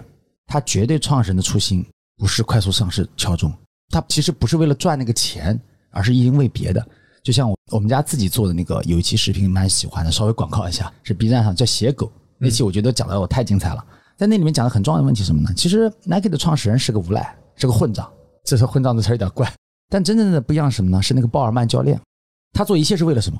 [0.47, 1.85] 它绝对创始人的初心
[2.17, 3.53] 不是快速上市敲钟，
[3.89, 5.61] 他其实不是为了赚那个钱，
[5.91, 6.83] 而是因为别的。
[7.23, 12.11] 就像我我们家自己做的那个有一期视频，蛮喜欢的，稍微广告一下，是 B 站上叫写狗。
[12.43, 13.85] 那期我觉得讲的我太精彩了，
[14.17, 15.53] 在那里面讲的很重要的问题是什么呢？
[15.55, 18.11] 其实 Nike 的创始人是个无赖，是个混账。
[18.43, 19.53] 这是混账的词有点怪，
[19.87, 20.99] 但真正的不一样是什么呢？
[20.99, 22.01] 是那个鲍尔曼教练，
[22.51, 23.39] 他做一切是为了什么？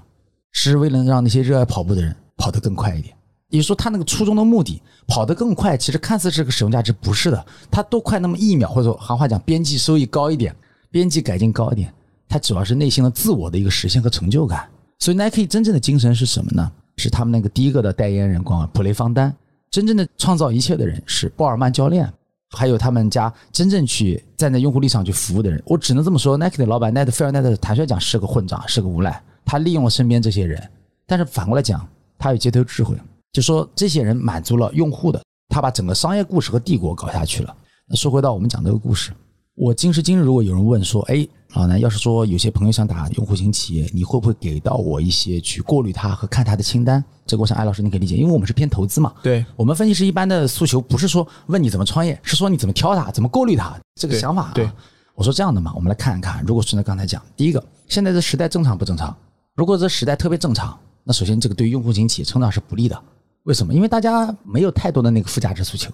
[0.52, 3.16] 是为了让那些热爱跑步的人跑得更快一点。
[3.50, 7.46] 也就是说，他那个初衷的目的，跑得更快，其实看似是个使用价值，不是的。
[7.72, 10.56] 他多快那么一秒，或者说行话讲，边际收益高一点，
[10.92, 11.92] 边际改进高一点，
[12.30, 14.70] 他主要是内心的自我的一个实现和成就感。
[15.00, 16.72] 所以 Nike 真正的精神是什么呢？
[16.98, 19.36] 是他们那个第一个的代言人，光普雷方丹。
[19.70, 22.12] 真正的创造一切的人是鲍尔曼教练，
[22.50, 25.62] 还有他们家真正去站在用户立场去服务的人。
[25.66, 29.24] 我只能这么说，Nike 的老板奈德菲尔奈德坦率讲是个混账，是个无赖。
[29.46, 30.62] 他利用了身边这些人，
[31.08, 32.96] 但是反过来讲，他有街头智慧，
[33.32, 37.56] 就说这些人满足了用户的，他把整个商业故事和帝国搞下去了。
[37.88, 39.12] 那说回到我们讲这个故事。
[39.56, 47.04] 我今时今日，如果有人问说，哎，老南，要是说有些朋友想打用户型企业，你会不会给到我一些去过滤它和看它的清单？
[47.26, 49.14] 这个我想艾老师你可以理解，因为我们是偏投资嘛。
[49.22, 54.52] 对我们分析师一般的诉求不是说问你怎么创业，是说你怎么挑它，怎么过滤它这个想法。
[54.54, 54.70] 对，
[55.14, 59.16] 我说这样的嘛，我们来看一看，如果顺着刚才讲，第一个，现在这时代正常不正常？
[59.54, 62.98] 如果这时代特别正常，那首先这个对用户型企业成长是不利的。
[63.44, 63.74] 为什么？
[63.74, 65.92] 因为大家没有太多的那个附加值诉求。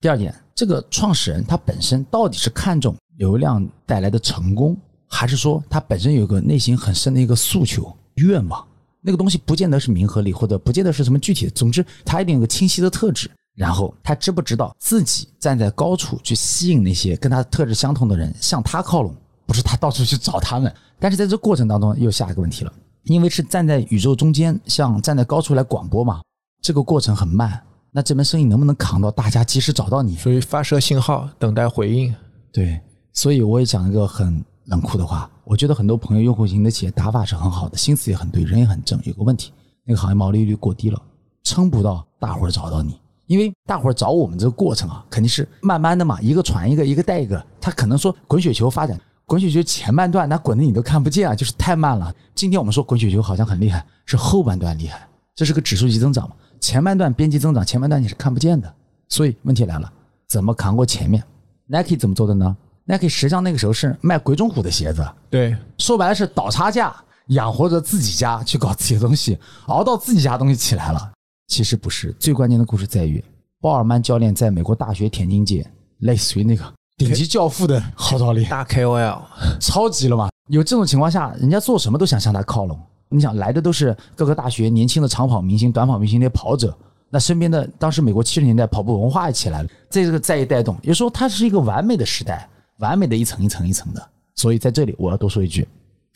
[0.00, 4.76] 第二点，这个创始人他本身到底是看重流量带来的成功，
[5.10, 8.66] 还是说他本身有个内心很深的一个诉求愿望？
[9.02, 11.50] 那个东西不见得是名和利，或者不见得是什么具体的。
[11.50, 13.30] 总之，他一定有个清晰的特质。
[13.56, 20.72] 然后他知不知道自己站在高处去吸引那些跟他特质相同的人向他靠拢，不是他到处去找他们。
[20.98, 22.72] 但是在这过程当中又下一个问题了，
[23.04, 26.22] 因为是站在宇宙中间，像站在高处来广播嘛，
[26.62, 27.60] 这个过程很慢。
[27.90, 30.14] 那这门生意能不能扛到大家及时找到你？
[30.16, 32.14] 所以发射信号，等待回应。
[32.52, 32.80] 对，
[33.12, 35.30] 所以我也讲一个很冷酷的话。
[35.44, 39.00] 我觉得很多朋友用户型的企业打法是很好的，心思也很对，人也很正。
[39.04, 39.52] 有个问题，
[39.84, 41.02] 那个行业毛利率过低了，
[41.42, 42.98] 撑不到大伙儿找到你。
[43.26, 47.44] 因为大伙儿找我们这个过程啊，肯定是慢慢的嘛，一个传一个，一个带一个。
[47.60, 52.12] 他可能说滚雪球发展，滚雪球前半段那滚的你都看不见啊，就是太慢了。
[52.34, 56.34] 今天我们说滚雪球好像很厉害，是后半段厉害，这是个指数级增长嘛。
[56.60, 58.72] 前半段边际增长，前半段你是看不见的，
[59.08, 59.92] 所以问题来了，
[60.28, 61.22] 怎么扛过前面
[61.66, 62.56] ？Nike 怎么做的呢
[62.90, 66.94] ？Nike 实际上那个时候是卖鬼冢虎的鞋子，对，说白了是倒差价
[67.28, 71.12] 养活着自己家去搞自己的东西，熬到自己家东西起来了。
[71.46, 73.22] 其实不是，最关键的故事在于，
[73.60, 75.64] 鲍尔曼教练在美国大学田径界
[75.98, 76.64] 类似于那个
[76.96, 79.20] 顶级教父的号召力，大 KOL，
[79.60, 80.28] 超级了嘛？
[80.48, 82.78] 有这种情况下，人家做什么都想向他靠拢。
[83.08, 86.76] 你想来的都是各个大学年轻的长跑明星、短跑明星那些跑者，
[87.08, 92.48] 那身边的当时美国七十年代跑步文化也起来了，这个再一带动，有时候它是一个完美的时代，
[92.80, 94.10] 完美的一层一层一层的。
[94.34, 95.66] 所以在这里我要多说一句，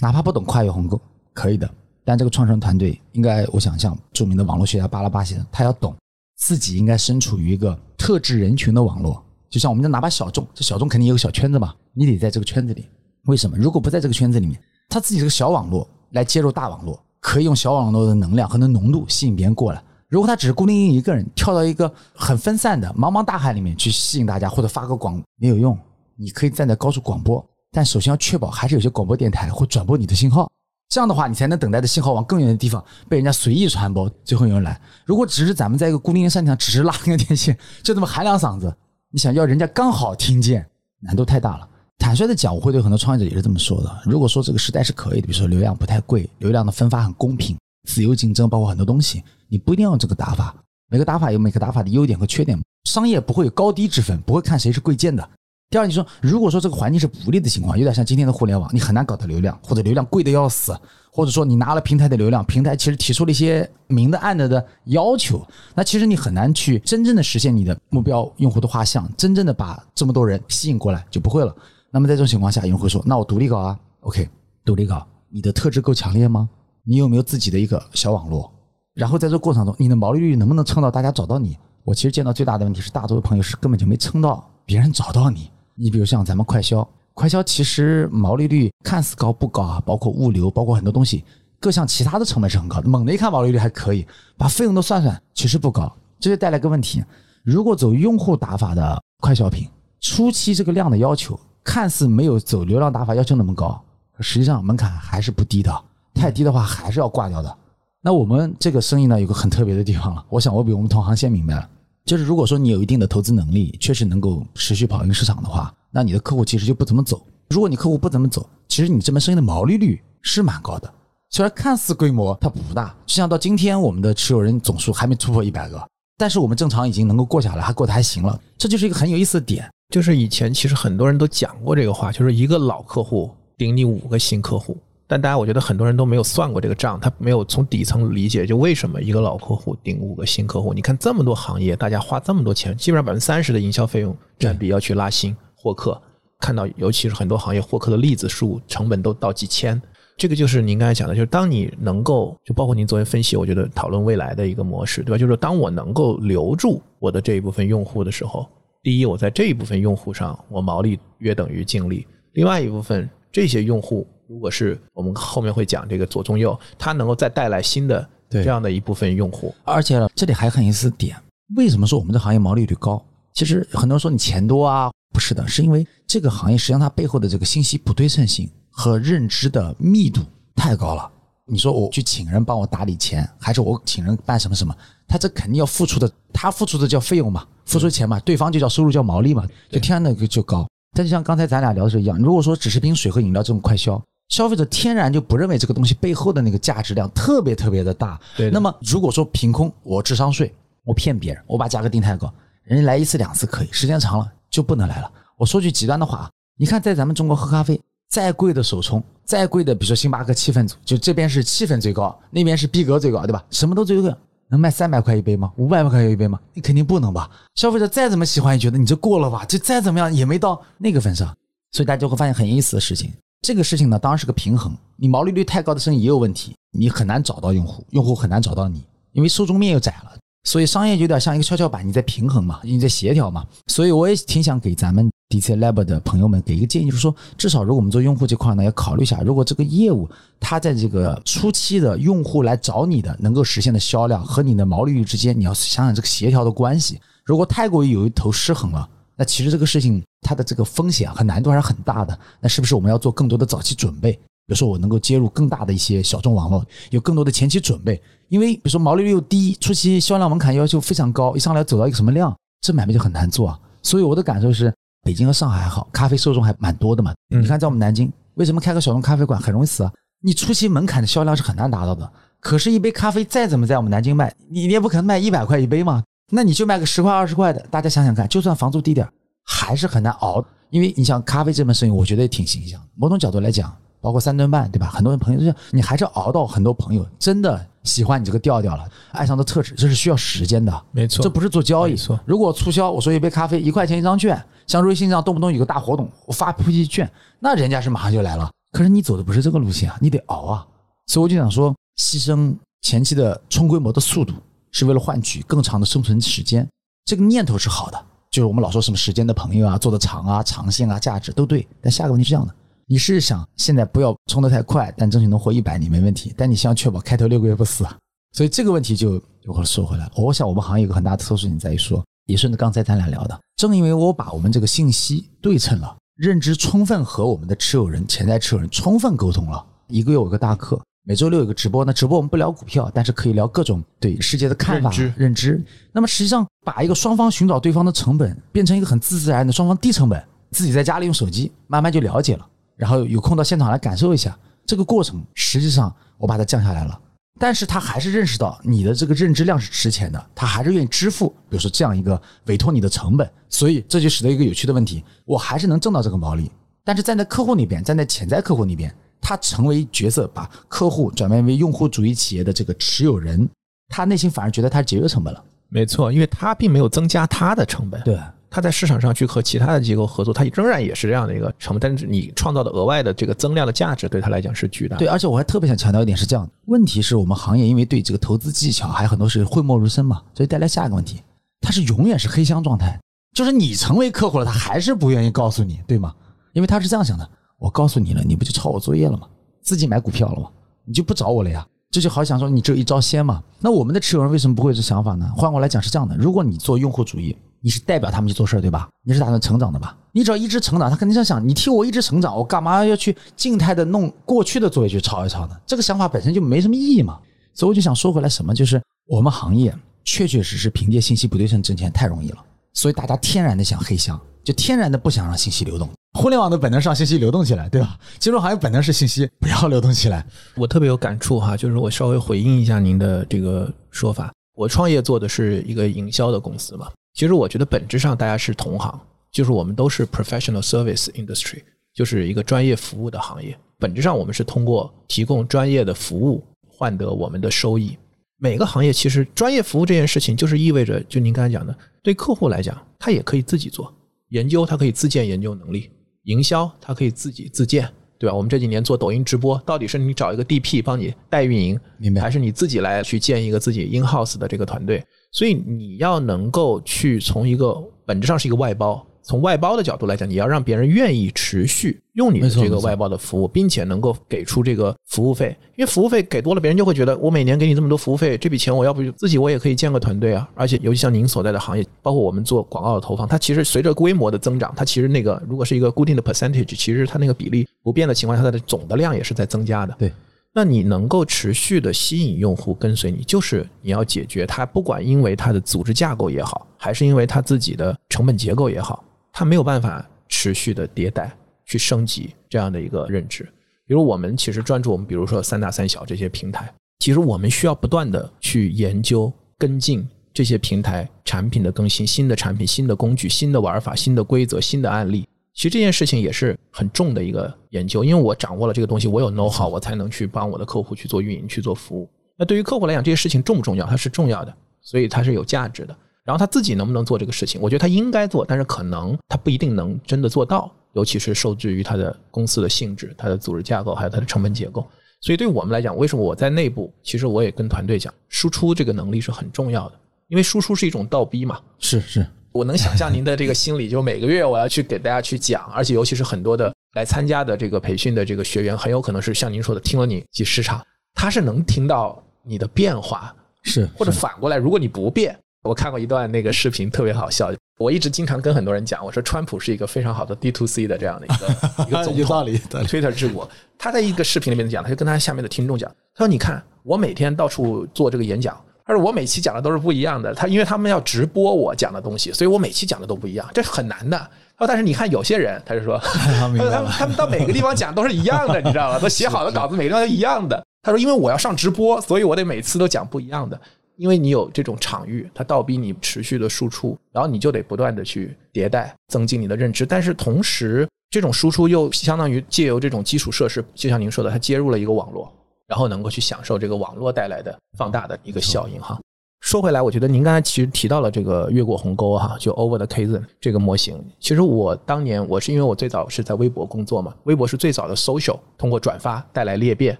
[0.01, 1.01] 哪怕不懂跨越鸿沟，
[1.33, 1.71] 可以的，
[2.05, 5.95] 但这个创始人团队应该，我想像著名的网络学家巴拉巴先生，他要懂
[6.37, 12.89] 自己应该身处于一个特质人群的网络，就像我们的哪怕小众，这小众肯定有个小圈子嘛，你得在这个圈子里。
[13.27, 13.57] 为什么？
[13.57, 19.83] 如果不在这个圈子里面，他自己是个小网络来接入大网络，可以用小网络的能量和那浓度吸引别人过来。
[20.09, 25.77] 如果他只是孤零零一个人跳到一个很分散的茫茫大海里面去吸引大家，或者发个广没有用。
[26.17, 30.51] 你可以站在高处广播，但首先要确保还是有些广播电台会转播你的信号。
[30.89, 34.81] 这样的话，你才能等待的信号往更远的地方被人家随意传播，最后有人来。
[35.05, 38.73] 如果只是咱们在一个孤零零山顶上，只是拉那个电线，就这么喊两嗓子，
[39.11, 40.65] 你想要人家刚好听见，
[41.01, 41.69] 难度太大了。
[41.99, 44.03] 坦率的讲，我会对很多创业者也是这么说的。
[44.05, 47.57] 如果说这个时代是可以的，比如说流量不太贵，流量的分发很公平，
[47.89, 50.55] 自由竞争，包括很多东西，你不一定要这个打法。
[50.91, 55.29] 每个打法有每个打法的优点和缺点，商业不会有高低之分，不会看谁是贵贱的。
[55.75, 60.73] 第二，你说如果说这个环境是不利的情况，有点像今天的互联网，你很难搞到流量，或者流量贵的要死，
[61.11, 71.53] 或者说你拿了平台的流量，平台其实提出了一些明的暗的的要求，那其实你很难去真正的实现你的目标用户的画像，真正的把这么多人吸引过来就不会了。
[71.91, 74.29] 那么在这种情况下，用户说：“那我独立搞啊，OK，
[74.65, 76.49] 独立搞，你的特质够强烈吗？
[76.85, 78.49] 你有没有自己的一个小网络？
[78.95, 81.59] 然后在这过程中，你的毛利率能不能撑到大家找到你？
[81.83, 89.83] 我其实见到最大的问题是，大多数朋友是根本就没撑到别人找到你。”你比如像咱们快销，快销其实毛利率看似高不高啊？
[89.85, 91.25] 包括物流，包括很多东西，
[91.61, 92.89] 各项其他的成本是很高的。
[92.89, 94.07] 猛的一看毛利率还可以，
[94.37, 95.93] 把费用都算算，其实不高。
[96.21, 97.05] 这就带来个问题：
[97.43, 99.69] 如果走用户打法的快消品，
[100.01, 103.83] 初期这个量的要求看似没有走流量打法要求那么高，
[104.21, 105.85] 实际上门槛还是不低的。
[106.15, 107.57] 太低的话还是要挂掉的。
[108.01, 110.25] 那我们这个生意呢，有个很特别的地方了。
[110.29, 111.69] 我想我比我们同行先明白了。
[112.05, 117.27] 就是如果说你有一定的投资能力，确实能够持续跑赢市场的话，那你的客户其实就不怎么走。
[117.49, 120.93] 如果你客户不怎么走，其实你这门生意的毛利率是蛮高的。
[121.31, 125.83] 虽然看似规模它不大，就像到今天我们的持有人总数还没突破一百个，
[126.19, 128.39] 但是我们正常已经能够过下来，还过得还行了。
[128.59, 129.67] 这就是一个很有意思的点。
[129.89, 134.77] 就是以前其实很多人都讲过这个话，就是一个老客户顶你五个新客户。
[135.15, 140.75] 但大家，我觉得很多人都没有算过这个账，他没有从底层理解，就为什么一个老客户顶五个新客户？
[140.75, 146.03] 你看这么多行业，大家花这么多钱，基本上百分之三十的营销费用占比要去拉新获客，
[146.41, 149.81] 看到尤其是很多行业获客的例子数成本都到几千，
[150.17, 155.17] 这个就是您刚才讲的，就是当你能够，就包括您昨天分析，我觉得讨论未来的一个模式，对吧？
[155.17, 158.45] 就是当我能够留住我的这一部分用户的时候，
[158.83, 164.05] 第一，我在这一部分用户上，我毛利约等于净利；另外一部分这些用户。
[164.29, 171.17] 如果是我们后面会讲这个左中右，它能够再带来新的这样的一部分用户，而且这里还很有意思点，
[171.57, 173.03] 为什么说我们的行业毛利率高？
[173.35, 180.23] 其实很多人说你钱多啊，不是的，是因为这个行业实际上它背后的这个信息不对称性和认知的密度
[180.55, 181.11] 太高了。
[181.47, 184.75] 你说我去请人帮我打理钱，还是我请人办什么什么？
[185.07, 190.67] 他这肯定要付出的，他付出的叫费用嘛，付出钱嘛，对方就叫收入叫毛利嘛，就天然的就高。
[190.97, 194.01] 但就像刚才咱俩聊的时候一样，如果说只是瓶水和饮料这种快销。
[194.35, 198.21] 消费者天然就不认为这个东西背后的那个价值量特别特别的大。
[198.37, 198.51] 对。
[198.51, 205.09] 那么如果说凭空我智商税，我骗别人，我把价格定太高，人家来一次两次可以，时间长了就不能来了。
[205.37, 213.41] 我说句极端的话啊，你看在咱们中国喝咖啡，再贵的手冲，再贵的，比如说星巴克气氛组，就这边是气氛最高，那边是逼格最高，对吧？
[213.51, 214.13] 什么都最贵，
[214.49, 215.53] 能卖三百块一杯吗？
[215.59, 216.41] 五百块一杯吗？
[216.55, 217.31] 你肯定不能吧？
[217.55, 219.45] 消费者再怎么喜欢，也觉得你这过了吧？
[219.45, 221.33] 就再怎么样也没到那个份上，
[221.71, 223.13] 所以大家就会发现很有意思的事情。
[223.45, 224.75] 这个事情呢，当然是个平衡。
[224.97, 230.13] 你毛利率太高的生意也有问题，你很难找到用户，用户很难找到你，因为受众面又窄了。
[230.45, 233.45] 所以商业有点像一个跷跷板，你在平衡嘛，你在协调嘛。
[233.67, 240.09] 所以我也挺想给咱们 DC Lab 的朋友们给一个建议，就是说，至少如果我们做用户这块呢，要考虑一下，如果这个业务
[240.41, 246.99] 它在这个初期的用户来找你的能够实现的销量和你的毛利率之间，你要想想这个协调的关系。
[247.27, 248.89] 如果太过于有一头失衡了。
[249.17, 252.19] 那其实这个事情它的这个风险和难度还是很大的。
[252.41, 254.13] 那是不是我们要做更多的早期准备？
[254.47, 258.01] 比如说我能够接入更大的一些小众网络，有更多的前期准备。
[258.29, 263.59] 因为比如说毛利率又低，初期销量门槛要求非常高，一上来走到一个什么量，这买卖就很难做啊。
[263.83, 267.15] 所以我的感受是，北京和上海还好，咖啡受众还蛮多的嘛。
[267.29, 269.93] 你看在我们南京，为什么开个小众咖啡馆很容易死啊？
[270.21, 272.11] 你初期门槛的销量是很难达到的。
[272.41, 276.03] 可是，一杯咖啡再怎么在我们南京卖，你你也不可能卖一百块一杯嘛。
[276.31, 279.09] 那你就卖个十块二十块的，大家想想看，就算房租低点
[279.43, 280.45] 还是很难熬。
[280.71, 282.81] 因为你像咖啡这门生意，我觉得也挺形象。
[282.97, 284.89] 某种角度来讲，包括三顿半，对吧？
[284.89, 290.85] 很多人朋友就是你还是熬到很多朋友真的喜欢你这个调调了，爱上的特质，这是需要时间的。
[290.91, 291.93] 没错，这不是做交易。
[291.93, 297.09] 没错，如果促销，我说一杯咖啡一块钱一张券，像瑞幸这样动不动有个大活动，我发普及券，
[297.39, 298.51] 那人家是马上就来了。
[298.73, 300.67] 可是你走的不是这个路线啊，你得熬啊。
[301.07, 304.33] 所以我就想说，牺牲前期的冲规模的速度。
[304.75, 306.69] 是为了换取更长的生存时间，
[307.07, 308.07] 这个念头是好的。
[308.29, 311.65] 就是我们老说什么时间的朋友啊，做的长啊、长线啊、价值都对。
[311.81, 312.53] 但下个问题是这样的：
[312.87, 317.97] 你是想现在不要冲得太快，但争取能活一百年没问题，但你希望确保开头六个月不死啊。
[318.33, 330.83] 所以这个问题就我说回来，我想我们行业有个很大的特殊性在于说，也顺着刚才咱俩聊的，正因为我把我们这个信息对称了，认知充分和我们的持有人、潜在持有人充分沟通了，一个月有个大课。
[331.07, 335.65] 每周六有个直播，那直播我们不聊股票，但是可以聊各种对世界的看法、认知认知。
[335.93, 344.35] 那么实际上，把一个双方寻找对方的成本变成一个很自自然的双方低成本，自己在家里用手机慢慢就了解了，然后有空到现场来感受一下
[344.65, 345.23] 这个过程。
[345.35, 346.99] 实际上我把它降下来了，
[347.39, 353.31] 但是他还是认识到你的这个认知量是值钱的，他还是愿意支付，比如说这样一个委托你的成本。
[353.51, 356.51] 所以这就使得一个有趣的问题，我还是能挣到这个毛利，
[356.83, 358.91] 但是站在客户那边，站在潜在客户那边。
[359.27, 363.49] 他成为角色，把客户转变为用户主义企业的这个持有人，
[363.89, 365.43] 他内心反而觉得他节约成本了。
[365.71, 368.21] 没错，因为他并没有增加他的成本，对，
[368.51, 374.99] 他在市场上去和其他的机构合作，他仍然也是这样的一个成本，但是你创造的额外的这个增量的价值对他来讲是巨大的。
[374.99, 381.23] 对，而且我还特别想强调一点是这样的：问题是我们行业因为对这个投资技巧还有很多是讳莫如深嘛，所以带来下一个问题，
[381.63, 383.01] 它是永远是黑箱状态，
[383.35, 386.15] 就是你成为客户了，他还是不愿意告诉你，对吗？
[386.53, 387.29] 因为他是这样想的：
[387.65, 389.27] 我告诉你了，你不就抄我作业了吗？
[389.63, 390.51] 自己买股票了吗？
[390.85, 391.67] 你就不找我了呀？
[391.91, 393.43] 这就好想说你只有一招鲜嘛？
[393.59, 395.27] 那我们的持有人为什么不会有这想法呢？
[395.35, 398.91] 换过来讲是这样的：如果你做用户主义，你是代表他们去做事儿，对吧？
[399.03, 399.97] 你是打算成长的吧？
[400.13, 405.57] 你只要一直成长，他肯定想想，你替我一直成长，我干嘛要去静态的弄过去的作业去抄一抄呢？
[405.65, 407.19] 这个想法本身就没什么意义嘛。
[407.55, 412.45] 所以我就想说回来，什么就是我们行业确确实实凭借信息不对称挣钱太容易了，
[412.75, 415.89] 所以大家天然的想黑箱，就天然的不想让信息流动。
[416.19, 417.99] 互联网的本能是让信息流动起来，对吧？
[418.21, 420.25] 金融行业本能是信息不要流动起来。
[420.55, 424.33] 我特别有感触哈，就是我稍微回应一下您的这个说法。
[424.55, 429.01] 我创业做的是一个营销的公司嘛，其实我觉得本质上大家是同行，
[429.33, 431.61] 就是我们都是 professional service industry，
[431.93, 433.59] 就是一个专业服务的行业。
[433.81, 437.99] 本质上我们是通过提供专业的服务换得我们的收益。
[438.39, 443.93] 每个行业其实专业服务这件事情，就是意味着，就您刚才讲的，对客户来讲，他也可以自己做
[444.35, 445.89] 研究，它可以自建研究能力。
[446.25, 448.35] 营销它可以自己自建，对吧？
[448.35, 452.21] 我们这几年做抖音直播，到底是你找一个 DP 帮你代运营，明白？
[452.21, 455.05] 还是你自己来去建一个自己 in house 的这个团队？
[455.31, 459.07] 所以你要能够去从一个本质上是一个外包。
[459.25, 470.47] 从外包的角度来讲，你要让别人愿意持续用你的这个外包的服务，并且能够给出这个服务费，因为服务费给多了，别人就会觉得我每年给你这么多服务费，这笔钱我要不自己我也可以建个团队啊。
[470.55, 479.97] 而且尤其像您所在的行业，包括我们做广告的投放，它其实随着规模的增长，它其实那个如果是一个固定的 percentage，其实它那个比例不变的情况下，它的总的量也是在增加的。
[479.99, 480.13] 对。
[480.57, 489.03] 那你能够持续的吸引用户跟随你，就是你要解决它，不管因为它的组织架构也好，还是因为它自己的成本结构也好。
[489.37, 493.43] 它没有办法持续的迭代去升级这样的一个认知。
[493.85, 505.27] 比如我们其实专注我们，比如说三大三小这些平台，其实我们需要不断的去研究跟进这些平台产品的更新、新的产品、新的工具、新的玩法、新的规则、新的案例。
[505.53, 512.09] 其实这件事情也是很重的一个研究，因为我掌握了这个东西，我有 know how，我才能去帮我的客户去做运营、去做服务。
[512.37, 513.85] 那对于客户来讲，这些事情重不重要？
[513.85, 515.97] 它是重要的，所以它是有价值的。
[516.25, 517.61] 然后他自己能不能做这个事情？
[517.61, 524.87] 我觉得他应该做，但是可能他不一定能真的做到，尤其是受制于他的公司的性质、他的组织架构还有他的成本结构。
[525.21, 529.95] 所以对我们来讲，为什么我在内部，其实我也跟团队讲，输出这个能力是很重要的，
[530.29, 531.61] 因为输出是一种倒逼嘛。
[531.79, 540.83] 是是，我能想象您的这个心理，就每个月我要去给大家去讲，而且尤其是很多的来参加的这个培训的这个学员，很有可能是像您说的，听了你几十场，
[541.15, 545.39] 他是能听到你的变化，是或者反过来，如果你不变。
[545.65, 547.51] 我看过一段那个视频，特别好笑。
[547.79, 551.47] 我一直经常跟很多人讲，我说川普是一个非常好的 D to C 的这样的一个
[551.89, 552.47] 一个总统。
[552.47, 553.49] 理，Twitter 治国。
[553.79, 560.35] 他在一个视频里面讲，他就跟他下面的听众讲，他说：“你看，我每天到处做这个演讲，他说我每期讲的都是不一样的。
[560.35, 564.19] 他因为他们要直播我讲的东西，所以我每期讲的都不一样，这很难的。
[564.57, 565.99] 他说，但是你看有些人，他就说，
[566.39, 566.61] 他们
[566.91, 568.99] 他们到每个地方讲都是一样的，你知道吧？
[569.01, 570.63] 都写好的稿子，每个地方都一样的。
[570.83, 573.59] 他说，因为我要上直播，所以我得每次都讲不一样的。”
[573.97, 579.87] 因为你有这种场域，它倒逼你持续的输出，然后你就得不断的去迭代，增进你的认知。
[579.87, 585.33] 但是同时，这种输出又相当于借由这种基础设施，就像您说的，它接入了一个网络，
[585.67, 588.99] 然后能够去享受这个网络带来的放大的一个效应哈。
[589.41, 594.03] 说回来，我觉得您刚才其实提到了这个越过鸿沟哈，就 Over the Chasm 这个模型。
[594.19, 599.99] 其实我当年我是因为我最早是在微博工作嘛，微博是最早的 social，通过转发带来裂变。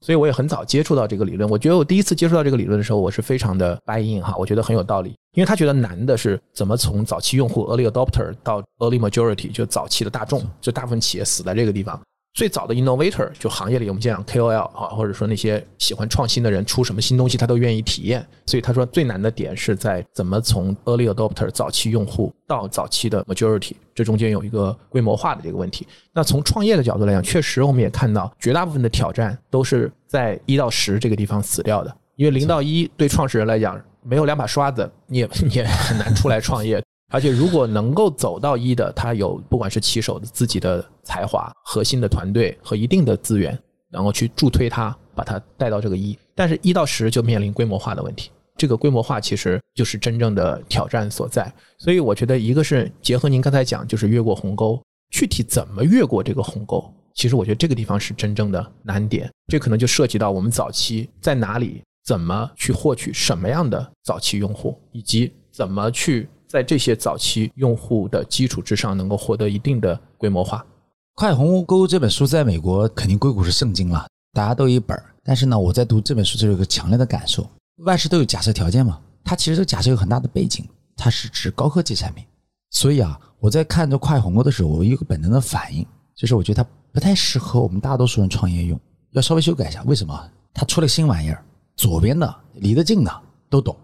[0.00, 1.48] 所以我也很早接触到这个理论。
[1.48, 5.14] 我觉得我第一次接触到这个理论的时候，我是非常的 buy in 哈，我觉得很有道理。
[5.34, 12.00] 因为他觉得难的是怎么从早期用户 early adopter 到 early majority，就早期的大众，就大部分企业死在这个地方，
[12.38, 18.24] 最早的 innovator 就行业里我们讲 KOL 啊，或者说那些喜欢创新的人，出什么新东西他都愿意体验。
[18.46, 25.84] 所以他说最难的点是在怎么从 early adopter 早期用户到早期的 majority，这中间有一个规模化的这个问题。
[26.12, 36.80] 那从创业的角度来讲，确实我们也看到绝大部分的挑战都是在一到十这个地方死掉的，因为零到一对创始人来讲没有两把刷子，你也 你也很难出来创业。
[37.10, 43.58] 而且，如果能够走到一的，他有不管是骑手的自己的才华、核心的团队和一定的资源，
[43.90, 46.16] 然后去助推他，把他带到这个一。
[46.34, 48.30] 但是，一到十就面临规模化的问题。
[48.58, 51.50] 这个规模化其实就是真正的挑战所在。
[51.78, 54.78] 所以，我觉得一个是结合您刚才讲，就是越过鸿沟，
[55.08, 59.30] 具体怎么越过这个鸿沟，其实我觉得这个地方是真正的难点。
[59.46, 66.28] 这可能就涉及到我们早期在哪里，怎么去获取什么样的早期用户，以及怎么去。
[66.48, 70.58] 在这些早期用户的基础之上，能够获得一定的规模化。
[71.14, 74.98] 《快鸿沟》这本书在美国肯定硅谷是圣经了，大家都一本。
[75.22, 77.46] 但是呢，我在读这本书就有一个强烈的感受：
[77.84, 78.98] 万事都有假设条件嘛。
[79.22, 82.24] 它其实这个假设有很大的背景，它是指高科技产品。
[82.70, 88.80] 所以啊，我在看这《快鸿沟》的时候，我有一个本能的反应，就是我觉得它不太适合我们大多数人创业用，
[89.10, 89.82] 要稍微修改一下。
[89.82, 90.30] 为什么？
[90.54, 91.44] 它出了新玩意儿，
[91.76, 93.76] 左边的离得近的都懂。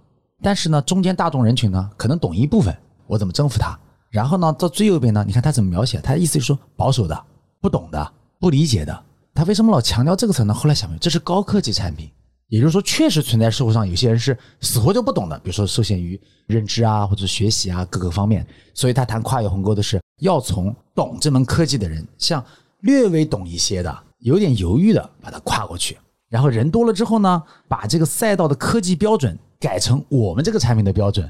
[0.42, 2.76] 但是呢，中间大众人群呢，可能懂一部分，
[3.06, 3.78] 我怎么征服他？
[4.10, 6.00] 然后呢，到最右边呢，你看他怎么描写？
[6.00, 7.24] 他的意思就是说，保守的、
[7.60, 9.04] 不懂的、不理解的。
[9.34, 10.54] 他为什么老强调这个词呢？
[10.54, 12.08] 后来想，这是高科技产品，
[12.48, 18.46] 也就是说，确实存在社会上有些人是死活就不懂的，比如说受限于认知啊，或者学习啊各个方面。
[18.74, 22.44] 所以他谈跨越鸿沟的是，要从懂这门科技的人，像
[22.80, 25.98] 略微懂一些的、有点犹豫的，把它跨过去。
[26.28, 29.36] 然后人多了之后呢，把这个赛道的科技标准。
[29.64, 31.28] 改成我们这个产品的标准。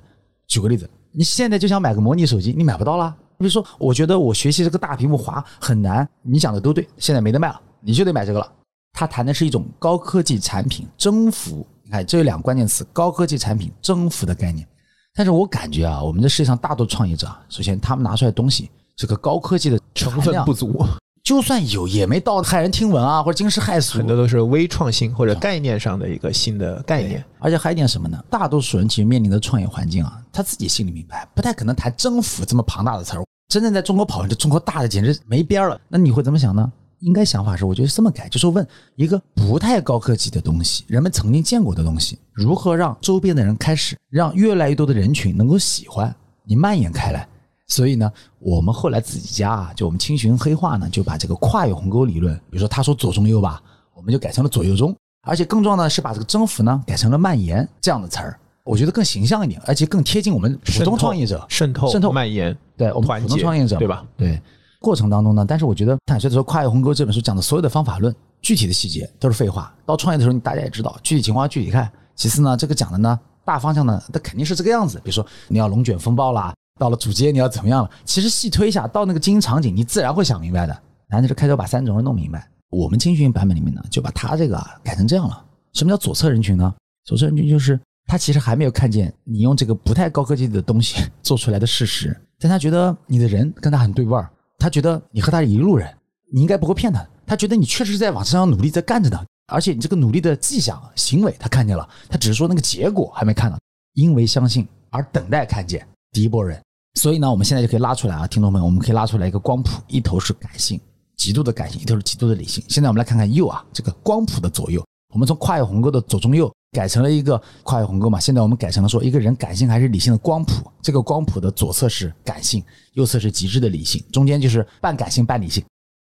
[0.48, 3.14] 举个例子，你现在就想买个模拟手机，你买不到了。
[3.38, 8.52] 比如说，我觉得我学习这个大屏幕滑很难，你讲的都对，现在没得卖了，你就得买这个了。
[8.92, 14.66] 他谈的是一种高科技产品征服，你看这有两个关键词：高科技产品征服的概念。
[15.14, 20.84] 但是我感觉啊，我们这世界上大多创业者啊，首先他们拿出来的东西，这个高科技的成分不足。
[21.24, 23.96] 就算有，也没到骇人听闻啊，或者惊世骇俗。
[23.96, 27.24] 很多都是微创新或者概念上的一个新的概念。
[27.38, 28.22] 而且还有一点什么呢？
[28.28, 33.24] 大多数人其实面临的创业环境啊，他自己心里明白，不太可能谈征服这么庞大的词儿。
[33.48, 35.80] 真正在中国跑，这中国大的简直没边儿了。
[35.88, 36.70] 那你会怎么想呢？
[36.98, 46.14] 应该想法是，我觉得这么改，就是问一个不太高科技的东西，人们曾经见过的东西，如何让周边的人开始，让越来越多的人群能够喜欢
[46.44, 47.26] 你，蔓延开来。
[47.66, 53.62] 所以呢，我们后来自己家啊，就我们青寻黑化呢，就把这个跨越鸿沟理论，比如说他说左中右吧，
[53.94, 54.94] 我们就改成了左右中，
[55.26, 64.04] 而且更重要的是把这个征服呢改成了蔓延这样的词儿， 我觉得更形象一点，而且更贴近我们普通创业者渗透渗透蔓延，对我们普通创业者对吧？
[64.16, 64.40] 对，
[64.80, 69.74] 过程当中呢，但是我觉得坦率的说，跨越鸿沟这本书讲的所有的方法论，具体的细节都是废话。
[69.86, 71.90] 到创业的时候，你大家也知道，具体情况具体看。
[72.14, 76.52] 其次呢，这个讲的呢，大方向呢，它肯定是这个样子，比如说你要龙卷风暴啦。
[76.78, 77.90] 到了主街你要怎么样了？
[78.04, 80.76] 其实细推一下，到那个经营场景，你自然会想明白的。
[81.06, 82.48] 然后就是开头把三种人弄明白。
[82.70, 85.44] 我们青训版本里面呢，就把他这个改成这样了。
[85.72, 86.74] 什么叫左侧人群呢？
[87.04, 95.88] 左侧人群就是他其实还没有看见你用这个不太高科技的东西做出来的事实，但他觉得你的人跟他很对味儿，他觉得你和他是一路人，
[96.32, 97.06] 你应该不会骗他。
[97.26, 103.58] 他觉得你确实是在往身上努力在干着的，而且你这个努力的迹象行为他看见了，他只是说那个结果还没看到。
[103.92, 105.86] 因为相信而等待看见。
[106.10, 106.60] 第一波人，
[106.94, 110.80] 所以呢，我们现在就可以拉出来啊，听众朋友，我们可以拉出来一个光谱，一头是感性，
[111.16, 112.64] 极度的感性，一头是极度的理性。
[112.68, 118.20] 现在我们来看看右啊，这个光谱的左右，我们从跨越鸿沟的左中右改成了一个跨越鸿沟嘛。
[118.20, 125.64] 现在我们改成了说一个人感性还是理性的光谱，这个光谱的左侧是感性，右侧是极致的理性，中间就是半感性半理性。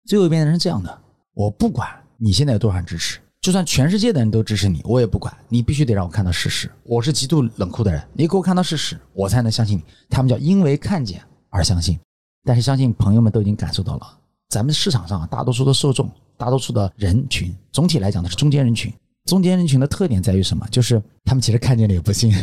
[0.07, 1.01] 最后一边是这样的，
[1.33, 3.19] 我不管你现在有多少人支持。
[3.45, 5.31] 就算全世界的人都支持你，我也不管。
[5.49, 6.67] 你必须得让我看到事实。
[6.81, 9.83] 我是极度冷酷的人，你给我看到事实，我才能相信你。
[10.09, 11.21] 他们叫因为看见
[11.51, 11.99] 而相信。
[12.43, 14.17] 但是相信朋友们都已经感受到了，
[14.49, 18.91] 咱们市场上大多数的受众，大多数的人群，总体来讲的是中间人群。
[19.25, 20.67] 中间人群的特点在于什么？
[20.71, 22.33] 就是他们其实看见了也不信，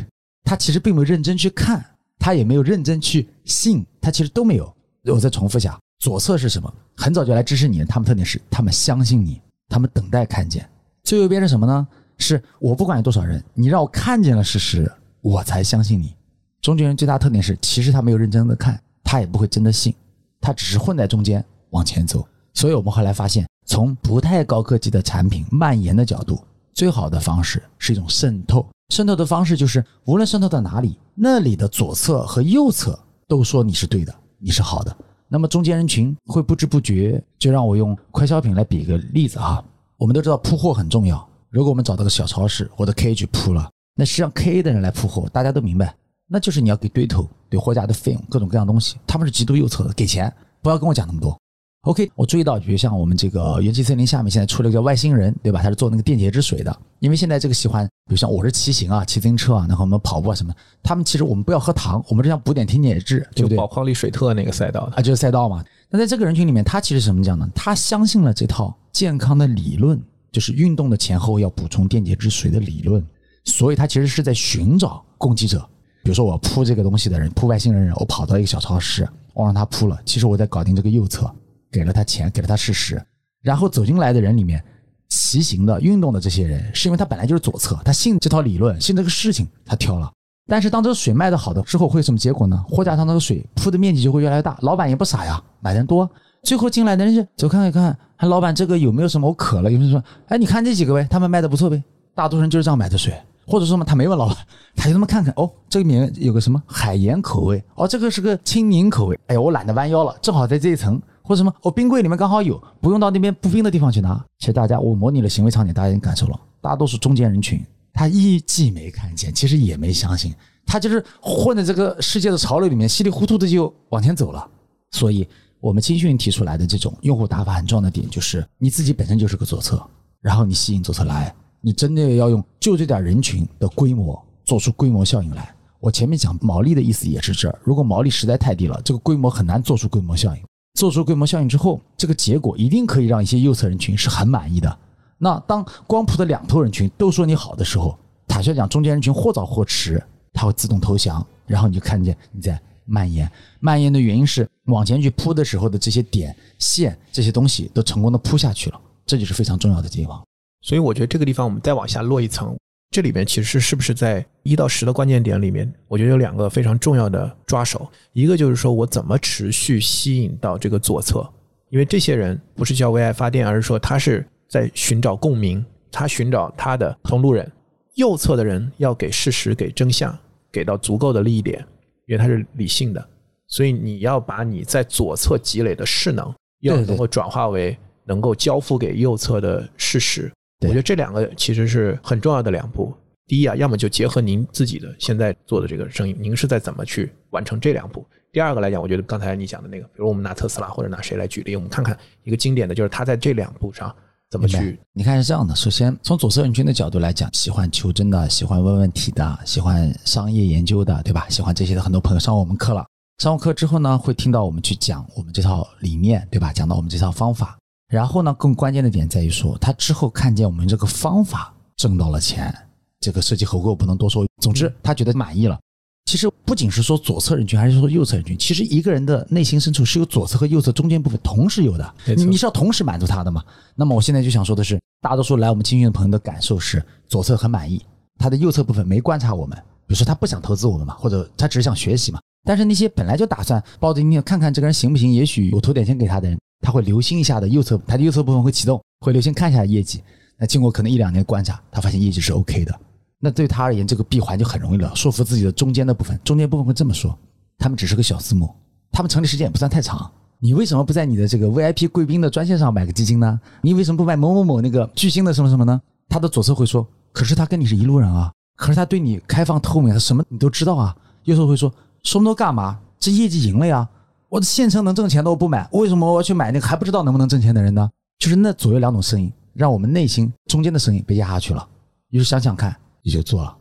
[0.45, 1.85] 他其实并没有认真去看，
[2.21, 4.73] 他也没有认真去信，他其实都没有。
[5.07, 6.73] 我再重复一下，左侧是什么？
[6.97, 10.65] 很早就来支持你，他们特点是他们相信你，他们等待看见。
[11.05, 11.87] 最后变成什么呢？
[12.19, 14.91] 是我不管有多少人，你让我看见了事实，
[15.21, 16.15] 我才相信你。
[16.61, 19.93] 中间人最大特点是，其实他没有认真的看，他也不会真的信，
[20.41, 22.25] 他只是混在中间往前走。
[22.55, 26.39] 所以我们后来发现，从不太高科技的产品蔓延的角度，
[26.73, 28.65] 最好的方式是一种渗透。
[28.91, 32.97] 渗透的方式就是，无论渗透到哪里，那里的左侧和右侧
[33.27, 34.97] 都说你是对的，你是好的。
[35.27, 39.65] 那么中间人群会不知不觉，就让我用快消品来比个例子哈。
[40.03, 45.95] 我们都知道铺货很重要，如果我们找到个小超市或者 K 去铺了，那实际上 K 的人来铺货，大家都明白，
[46.27, 51.39] 那就是你要给堆头、对货架的费用、各种各样东西，他们是极度右侧的，给钱，不要跟我讲那么多。
[51.83, 55.61] OK，我注意到，比如像我们这个元气森林下面现在出了一个叫外星人，对吧？
[55.61, 56.73] 他是做那个电解质水的。
[57.01, 63.59] 因为现在这个喜欢，比如像我是骑行啊，骑自行车啊，然后我们跑步啊什么，他们其实我们不要喝糖，我们只想补点电解质，对不对？
[63.59, 65.65] 宝矿力水特那个赛道啊，就是赛道嘛。
[65.91, 67.49] 那在这个人群里面，他其实什么讲呢？
[67.53, 73.05] 他相信了这套健康的理论，就是运动的前后要补充电解质水的理论，
[73.45, 75.59] 所以他其实是在寻找攻击者。
[76.05, 81.29] 比如说我扑这个东西的人，扑外星人人，我跑到一个小超市，我让他扑了，其实我在搞定这个右侧。
[81.73, 83.03] 给了他钱，给了他事实，
[83.43, 84.63] 然后走进来的人里面，
[85.09, 90.13] 骑行的、运动的这些人，是因为他本来就是左侧，他信这套理论，信这个事情，他挑了。
[90.47, 92.63] 但是当这个水卖的好的之后，会有什么结果呢？
[92.69, 96.09] 货架上那个水铺的面积就会越来越大，老板也不傻呀，买人多，
[96.43, 99.29] 最后进来的人就走看一看，看老板这个有没有什么？
[99.29, 101.83] 我渴了，有人说，哎，你看这几个呗，他们卖的不错呗。
[102.15, 103.15] 大多数人就是这样买的水，
[103.47, 104.37] 或者说嘛，他没问老板，
[104.77, 111.01] 他就这么看看，哦，这里面有个什么海盐口味，哦，这个是个青柠口味，哎呀，我懒得弯腰了，正好在这一层。
[111.23, 111.55] 或者什么？
[111.63, 114.23] 我冰柜里面刚好有，不用到那边不冰的地方去拿。
[114.39, 116.41] 其实大家，我模拟了行为场景，大家已经感受了。
[116.61, 120.35] 大多数中间人群，他一既没看见，其实也没相信，
[120.67, 124.49] 他就是混在这个世界的潮流里面，稀里糊涂的就往前走了。
[124.91, 125.27] 所以，
[125.61, 129.83] 我们青训提出来的这种用户打法很重要的点，就是你自己本身就是个左侧，
[130.21, 135.55] 然后你吸引左侧来，你真的要用就这点人群的规模做出规模效应来。
[135.81, 140.43] 我前面讲毛利的意思也是这儿，如果毛利实在太低了，这个规模很难做出规模效应。
[140.75, 144.79] 做出规模效应之后，这个结果一定可以让一些右侧人群是很满意的。
[145.19, 147.97] 那当光谱的两头人群都说你好的时候，
[148.27, 150.03] 坦率讲，中间人群或早或迟，
[150.33, 153.31] 他会自动投降，然后你就看见你在蔓延。
[153.61, 160.21] 蔓延的原因是往前去铺的时候的这些点线这些东西都成功的铺下去了，这就是非常重要的地方。
[160.63, 162.57] 所以我觉得这个地方我们再往下落一层。
[162.93, 171.27] 这里面其实是不是在一到十的关键点里面，我觉得有两个非常重要的抓手，一个就是说我怎么持续吸引到这个左侧，
[171.71, 177.51] 因为这些人不是叫为爱发电，而是说他是在寻找共鸣，他寻找他的同路人。
[177.95, 180.15] 右侧的人要给事实、给真相，
[180.51, 181.59] 给到足够的利益点，
[182.07, 183.09] 因为他是理性的，
[183.47, 186.31] 所以你要把你在左侧积累的势能，
[186.61, 187.75] 要能够转化为
[188.05, 190.31] 能够交付给右侧的事实。
[190.63, 192.93] 我觉得这两个其实是很重要的两步。
[193.27, 198.05] 第一啊，要么就结合您自己的现在做的这个生意，您是在怎么去完成这两步？
[198.33, 203.95] 第二个来讲，我觉得刚才你讲的那个，比如我们拿特斯拉或者拿谁来举例，我们看看一个经典的就是他在这两步上
[204.31, 204.79] 怎么去。
[204.93, 211.27] 你看是这样的，首先从左侧人群的角度来讲，喜欢求真的，喜欢问问题的，喜欢商业研究的，对吧？
[211.29, 212.85] 喜欢这些的很多朋友上我们课了，
[213.19, 216.53] 上完课之后呢，会听到我们去讲我们这套理念，对吧？
[216.53, 217.57] 讲到我们这套方法。
[217.93, 222.51] 然后呢，更关键的点在于说，他之后看见我们这个方法挣到了钱，
[222.99, 224.27] 这个设计合规我不能多说。
[224.41, 225.61] 总之，他觉得满意了。
[226.07, 228.37] 其实不仅是说左侧人群，还是说右侧人群。
[228.39, 233.45] 其实一个人的内心深处是有左侧和右侧中间部分同时有的，你是要同时满足他的嘛？
[233.75, 237.85] 那么我现在就想说的是，大多数来我们青训的朋友的感受是，左侧很满意，
[238.17, 242.21] 他的右侧部分没观察我们，比如说他不想投资我们嘛，或者他只是想学习嘛。
[242.45, 246.39] 但是那些本来就打算抱着你看看这个人行不行，也许我投点钱给他的人。
[246.65, 250.01] 他会留心一下的，右侧他的右侧部分会启动，会留心看一下业绩。
[250.39, 252.73] 那经过可能一两年观察，他发现业绩是 OK 的。
[253.19, 256.17] 那对他而言，这个闭环就很容易了，说服自己的中间的部分。
[256.23, 257.19] 中间部分会这么说：
[257.59, 258.49] 他们只是个小私募，
[258.93, 260.09] 他们成立时间也不算太长。
[260.39, 263.41] 你为什么不在你的这个 VIP 贵宾的专线上买个基金呢？
[263.61, 265.81] 你为什么不买某某某那个巨星的什么什么呢？
[266.09, 270.97] 他的左侧会说：可是他跟你是一路人啊，可是他对你开放透明，他什么你都知道啊。
[271.25, 271.73] 有时候会说：
[272.03, 272.79] 说那么多干嘛？
[272.99, 273.89] 这业绩赢了呀。
[274.29, 277.91] 我的现成能挣钱的我不买，为什么我要去买那个还不知道能不能挣钱的人呢？
[278.19, 281.69] 就是那左右两种声音，让我们内心中间的声音被压下去了。
[282.11, 283.55] 于是想想看，也就做了。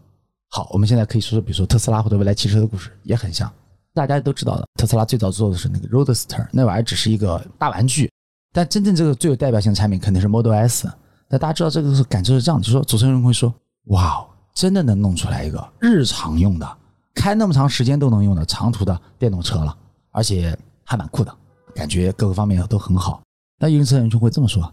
[0.50, 3.52] 好，我们现在可以说说，比如说特斯拉或者未来汽车的故事，也很像。
[3.94, 8.10] 大家都知道的，特斯拉最早做的是那个 Roadster，那玩意儿只是一个大玩具，
[8.54, 10.90] 但真正这个最有代表性的产品肯定是 Model S。
[11.28, 13.54] 那大家知道这个是感受是这样的，就说主持人会说
[13.88, 16.78] ：“哇，真的能弄出来一个日常用的，
[17.14, 19.76] 开那么长时间都能用的长途的电动车了。”
[20.14, 21.34] 而且还蛮酷的，
[21.74, 23.22] 感觉各个方面都很好。
[23.58, 24.70] 那有车人就会这么说：“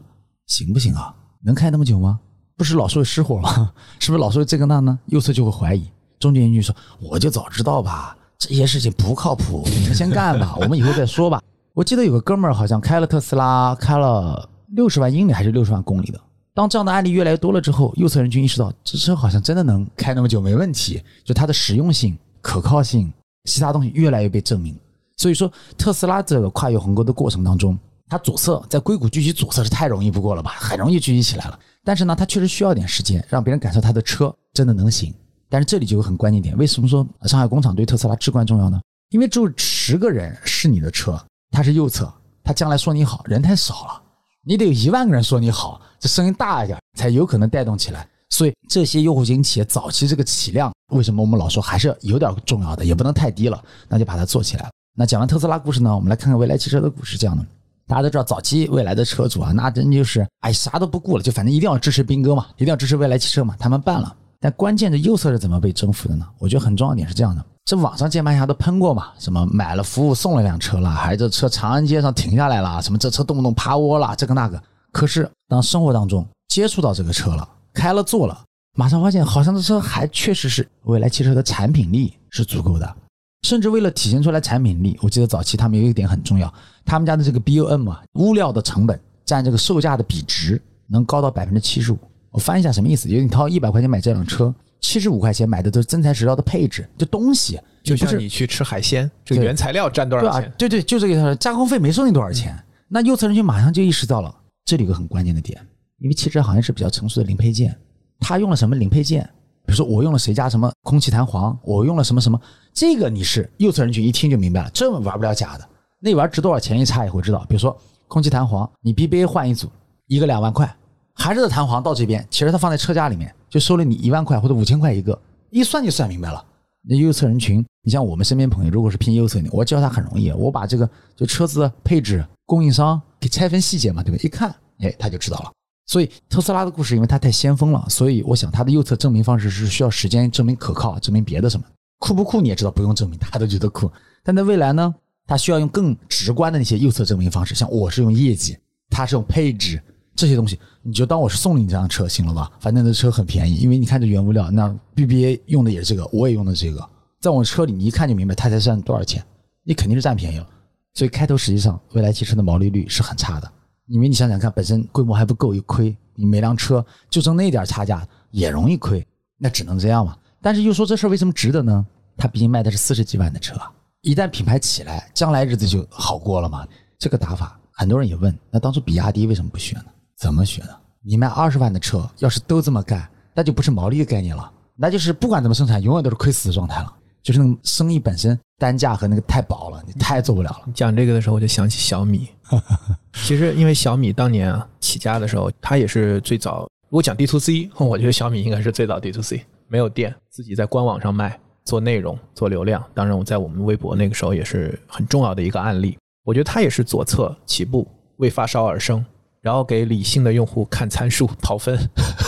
[0.49, 1.15] 行不行啊？
[1.45, 2.19] 能开那么久吗？
[2.57, 3.73] 不是老说会失火吗？
[4.01, 5.89] 是不是老是会这个那呢？”右侧就会怀疑。
[6.19, 11.41] 中间人就说：“我就早知道吧，这些事情不靠谱，你们先干吧， 我们以后再说吧。”
[11.73, 16.21] 我记得有个哥们儿好像开了特斯拉，开了六十万英里还是六十万公里的。
[16.59, 23.13] 当这样的案例越来越多了之后，右侧人群意识到这车好像真的能开那么久没问题，就它的实用性、可靠性，
[23.45, 24.77] 其他东西越来越被证明。
[25.17, 27.79] 所以说，特斯拉这个跨越鸿沟的过程当中，
[28.09, 31.57] 它左侧在硅谷聚集左侧是太容易不过了吧，很容易聚集起来了。
[31.85, 35.15] 但是呢，它确实需要点时间，让别人感受它的车真的能行。
[35.49, 38.81] 但是这里就有很关键点，为什么说上海工厂对特斯拉至关重要呢？
[39.11, 44.03] 因为只有十个人是你的车，它是右侧，他将来说你好人太少了，
[44.49, 48.09] 你得有一万个人说你好，这声音大一点才有可能带动起来。
[48.31, 54.71] 所以这些用户型企业早期这个起量，为什么我们老说还是有点重要的，也不能太低了，那就把它做起来。
[54.97, 57.19] 那讲完特斯拉故事呢，我们来看看未来汽车的故事。
[57.19, 57.45] 这样的，
[57.87, 64.17] 大家都知道，早期未来的车主啊，那真就是哎啥都不顾了，就反正一定要支持斌哥嘛，一定要支持未来汽车嘛，他们办了。
[64.41, 66.27] 但关键的右侧是怎么被征服的呢？
[66.39, 74.63] 我觉得很重要点是这样的：这网上键盘侠都喷过嘛，什么买了服务送了辆车了，还是这车长安街上停下来了，什么这车动不动趴窝了，这个那个。
[74.93, 78.45] 可是当生活当中接触到这个车了，开了坐了，
[78.77, 82.97] 马上发现好像这车还确实是未来汽车的产品力是足够的，
[83.43, 86.53] 甚至为了体现出来产品力，我记得早期他们有一点很重要，
[86.85, 91.99] 他们家的这个 BOM 嘛，物料的成本占这个售价的比值能高到百分之七十五。
[92.31, 93.09] 我翻一下什么意思？
[93.09, 102.57] 就是你掏一百块钱买这辆车，七十五块钱买的都是真材实料的配置，就东西，就像你去吃海鲜，这个原材料占多少钱？，对对，就这个意思，加工费没收你多少钱。
[102.89, 105.61] 那右侧人群马上就意识到了，这里有个很关键的点，
[105.99, 107.77] 因为汽车行业是比较成熟的零配件，
[108.21, 109.23] 他用了什么零配件？
[109.67, 112.41] 比如说我用了谁家什么空气弹簧，我用了什么什么，
[112.73, 115.69] 这个你是右侧人群一听就明白了，这玩不了假的。
[116.01, 117.45] 那玩意值多少钱一查也会知道。
[117.49, 119.69] 比如说空气弹簧，你 BBA 换一组，
[120.07, 120.75] 一个两万块，
[121.19, 126.43] 还是这弹簧到这边，其实它放在车架里面就收了你一万块或者五千块一个，一算就算明白了。
[126.89, 134.19] 那右侧人群，你像我们身边朋友，如果是偏右侧的，我教他很容易，我把这个就车子配置、供应商给拆分细节嘛，对吧？
[134.23, 135.53] 一看，哎，他就知道了。
[135.87, 141.67] 所以特斯拉的故事，因为它太先锋了，所以我想它的右侧证明方式是需要时间证明可靠，证明别的什么
[141.99, 143.91] 酷不酷你也知道，不用证明，大家都觉得酷。
[144.23, 144.95] 但在未来呢，
[145.27, 148.57] 它需要用更直观的那些右侧证明方式，像我是用业绩，
[148.89, 149.83] 它是用配置
[150.19, 152.51] 这些东西，你就当我是送了你这辆车，行了吧？
[152.59, 156.85] 反正这车很便宜，因为你看这原物料，那 BBA 用的也是这个，我也用的这个，
[157.21, 159.25] 在我车里你一看就明白它才算多少钱，
[159.63, 160.47] 你肯定是占便宜了。
[160.95, 163.49] 所以开头实际上未来汽车的毛利率是很差的，
[163.87, 169.07] 因为你想想看，本身规模还不够，一亏，你每辆车就挣那点差价也容易亏，
[169.37, 170.17] 那只能这样嘛。
[170.43, 171.87] 但是又说这事为什么值得呢？
[172.17, 173.55] 它毕竟卖的是四十几万的车，
[174.01, 176.67] 一旦品牌起来，将来日子就好过了嘛。
[176.99, 179.85] 这个打法，很多人也问，那当初比亚迪为什么不学呢？
[180.19, 180.71] 怎么学呢？
[181.03, 186.93] 你卖二十万的车，要是都这么干，那就不是毛利的概念了，那就是不管怎么生产，永远都是亏死的状态了。
[187.23, 190.63] 就是那个生意本身单价和那个太薄了，你太做不了了。
[190.67, 192.29] 你讲这个的时候，我就想起小米。
[193.25, 196.63] 其实因为小米当年啊起家的时候，它也是最早。
[196.89, 202.83] 如果讲 D to C，我觉得小米应该是最早 D to C，没有店，自己在官网上卖，做内容，做流量。
[202.95, 205.99] 当然，我在我们微博那个时候也是很重要的一个案例。
[206.25, 209.05] 我觉得它也是左侧起步，为发烧而生，
[209.41, 211.79] 然后给理性的用户看参数、 跑分，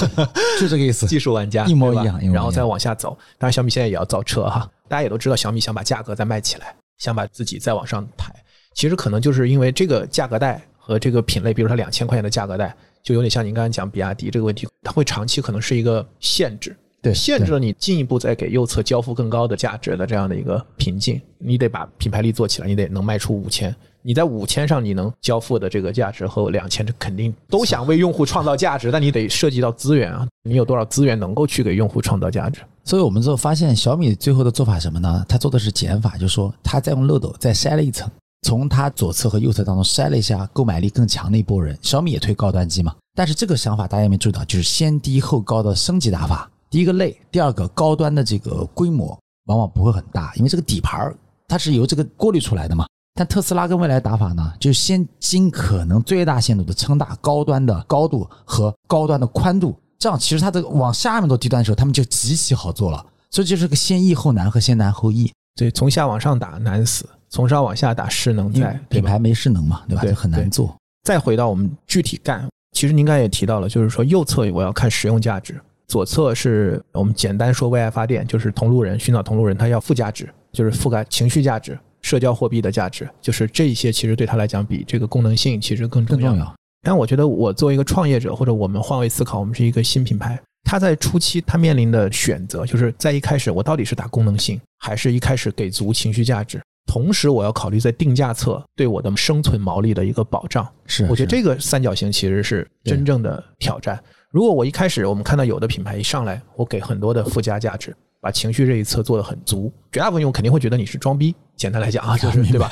[0.60, 1.06] 就这个意思。
[1.06, 3.16] 技术玩家一模一样一模一样然后再往下走。
[3.38, 8.32] 当然，小米现在也要造车哈，大家也都知道，小米想把价格再卖起来，想把自己再往上抬。
[8.74, 21.20] 其实可能就是因为这个价格带和这个品类，比如说两千块钱的价格带，就有点像您刚才讲比亚迪这个问题，它会长期可能是一个限制，对，限制了你进一步再给右侧交付更高的价值的这样的一个瓶颈。
[21.38, 23.74] 你得把品牌力做起来，你得能卖出五千。
[24.02, 32.60] 你在五千上你能交付的这个价值和两千，这肯定都想为用户创造价值，但你得涉及到资源啊，你有多少资源能够去给用户创造价值？
[32.82, 35.24] 所以我们最后发现，小米最后的做法什么呢？
[35.28, 38.10] 它做的是减法，就是说它再用漏斗再筛了一层，
[38.42, 41.78] 从它左侧和右侧当中筛了一下购买力更强的一波人。
[41.82, 46.50] 小米也推高端机嘛，但是这个想法大家有没有注意到，就是先低后高的升级打法。
[46.70, 52.86] 第一个累，第二个高端的这个规模往往不会很大，因为这个底盘儿它是由这个过滤出来的嘛。
[53.20, 63.04] 但特斯拉跟未来打法呢，就先尽可能最大限度的撑大高端的高度和高端的宽度，这样其实它这个往下面做低端的时候，他们就极其好做了。
[63.30, 70.00] 所以就是个先易后难和先难后易，对，从下往上打难死，从上往下打势能在，品牌没势能嘛，对吧？
[70.00, 70.74] 对就很难做。
[71.04, 81.78] 再回到我们具体干，其实您刚才也提到了，就是说右侧我要看实用价值，左侧是我们简单说为爱发电，就是同路人寻找同路人，他要附加值，就是覆盖情绪价值、
[82.10, 86.30] 社交货币的价值，就是这一些其实对他来讲比这个功能性其实更重要。
[86.30, 86.54] 重要。
[86.82, 96.60] 但我觉得我作为一个创业者，或者我们换位思考，我们是一个新品牌，它在初期它面临的选择，就是在一开始我到底是打功能性，还是一开始给足情绪价值？
[96.84, 100.66] 同时，我要考虑在定价侧对我的生存毛利的一个保障。
[100.86, 104.02] 是，我觉得这个三角形其实是真正的挑战。
[104.32, 109.72] 如果我一开始我们看到有的品牌一上来，我给很多的附加价值，把情绪这一侧做得很足。
[109.90, 112.70] 绝大部分用户肯定会觉得你是装逼，简单来讲啊，就是对吧？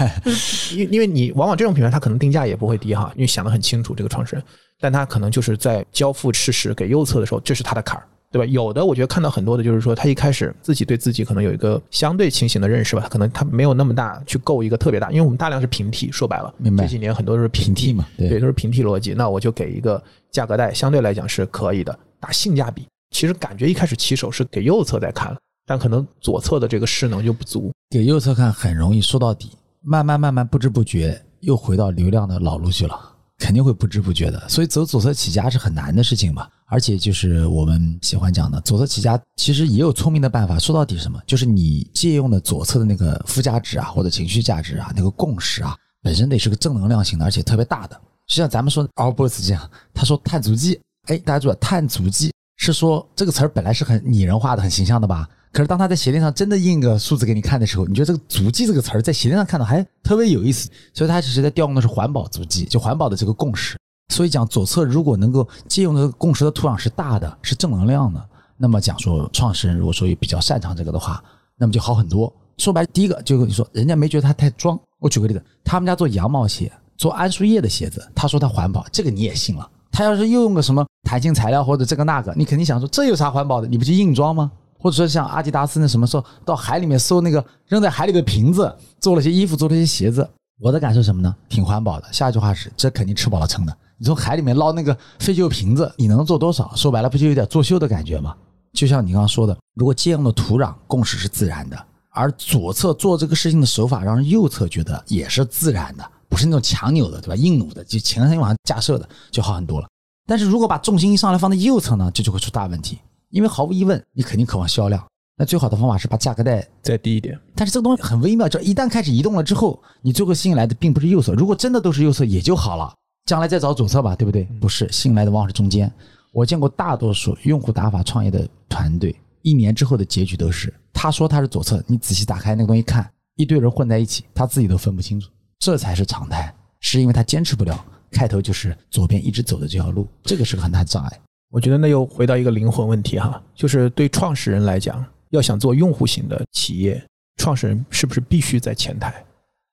[0.74, 4.44] 因因为你往往这种品牌，它可能定价也不会低哈，因为想得很清楚这个创始人，
[4.80, 8.06] 但他可能就是在交付事实给右侧的时候，这是他的坎儿。
[8.30, 8.44] 对吧？
[8.44, 19.14] 有的我觉得看到很多的，就是说他一开始自己对自己可能有一个相对清醒的认识吧，可能他没有那么大去够一个特别大，因为我们大量是平替，说白了，明白这几年很多都是平平替嘛对对，都是平替逻辑。
[19.14, 22.86] 那我就给一个价格带，相对来讲是可以的，打性价比。
[23.10, 25.36] 其实感觉一开始起手是给右侧在看，
[25.66, 27.72] 但可能左侧的这个势能就不足。
[27.90, 32.98] 给右侧看很容易说到底，慢慢慢慢不知不觉又回到流量的老路去了，
[33.38, 34.48] 肯定会不知不觉的。
[34.48, 36.46] 所以走左侧起家是很难的事情嘛。
[36.70, 40.58] 而且就是我们喜欢讲的左侧起家，其实也有聪明的办法。
[40.58, 41.18] 说到底什么？
[41.26, 47.98] 就是你借用的左侧的那个附加值啊，或者情绪价值啊，那个共识啊，本身得是个正能量型的，而且特别大的。
[48.26, 55.26] 就像咱们说 Our Boss 这样，他说碳足迹，哎，大家注意，碳足迹是说这个词儿本来是很拟人化的、很形象的吧？
[55.50, 63.78] 可是当他在鞋垫上真的印个数字给你看的时候，你觉得这个足迹这个词儿在鞋垫上看到还特别有意思，所以他其实在调用的是环保足迹，就环保的这个共识。
[64.12, 68.22] 所以讲左侧如果能够借用的共识的土壤是大的，是正能量的，
[68.56, 71.22] 那么讲说创始人如果说也比较擅长这个的话，
[71.56, 72.32] 那么就好很多。
[72.58, 74.78] 说白了，第一个就跟你说，人家没觉得他太装。
[74.98, 79.70] 我举个例子，他们家做羊毛鞋，做桉树叶的鞋子，他说他环保，这个你也信了。
[79.98, 83.66] 他要是又用个什么弹性材料或者这个那个，你肯定想说这有啥环保的？
[83.66, 84.48] 你不就硬装吗？
[84.78, 90.30] 或者说像阿迪达斯那什么时候到海里面搜那个扔在海里的瓶子，做了些衣服，做了些鞋子。
[90.60, 91.34] 我的感受什么呢？
[91.48, 92.06] 挺环保的。
[92.12, 93.76] 下一句话是，这肯定吃饱了撑的。
[93.96, 96.70] 你从海里面捞那个废旧瓶子，你能做多少？
[96.76, 98.36] 说白了，不就有点作秀的感觉吗？
[98.74, 101.76] 就像你刚刚说的，如果借用的土壤共识是自然的，
[102.10, 107.36] 而左侧做这个事情的手法让右侧觉得也是自然的，不是那种强扭的，对吧？
[107.36, 109.88] 硬弩的，就前天往上架设的，就好很多了。
[110.26, 112.98] 但是如果把重心一上来放在右侧呢，这就会出大问题，
[113.30, 115.02] 因为毫无疑问，你肯定渴望销量。
[115.36, 121.32] 那最好的方法是把价格带再低一点，但是这个东西很微妙，就一旦开始移动了之后，你最后吸引来的并不是右侧。
[121.34, 122.92] 如果真的都是右侧也就好了，
[123.26, 124.42] 将来再找左侧吧，对不对？
[124.60, 125.90] 不是，吸引来的往往是中间。
[126.32, 141.20] 我见过大多数用户打法创业的团队，一年之后的结局都是，他说他是左侧，你仔细打开那个东西看，一堆人混在一起，他自己都分不清楚，这才是常态，是因为他坚持不了，开头就是左边一直走的这条路，这个是个很大的障碍。
[141.50, 147.02] 我觉得那又回到一个灵魂问题哈，就是对创始人来讲，要想做用户型的企业，
[147.36, 149.24] 创始人是不是必须在前台？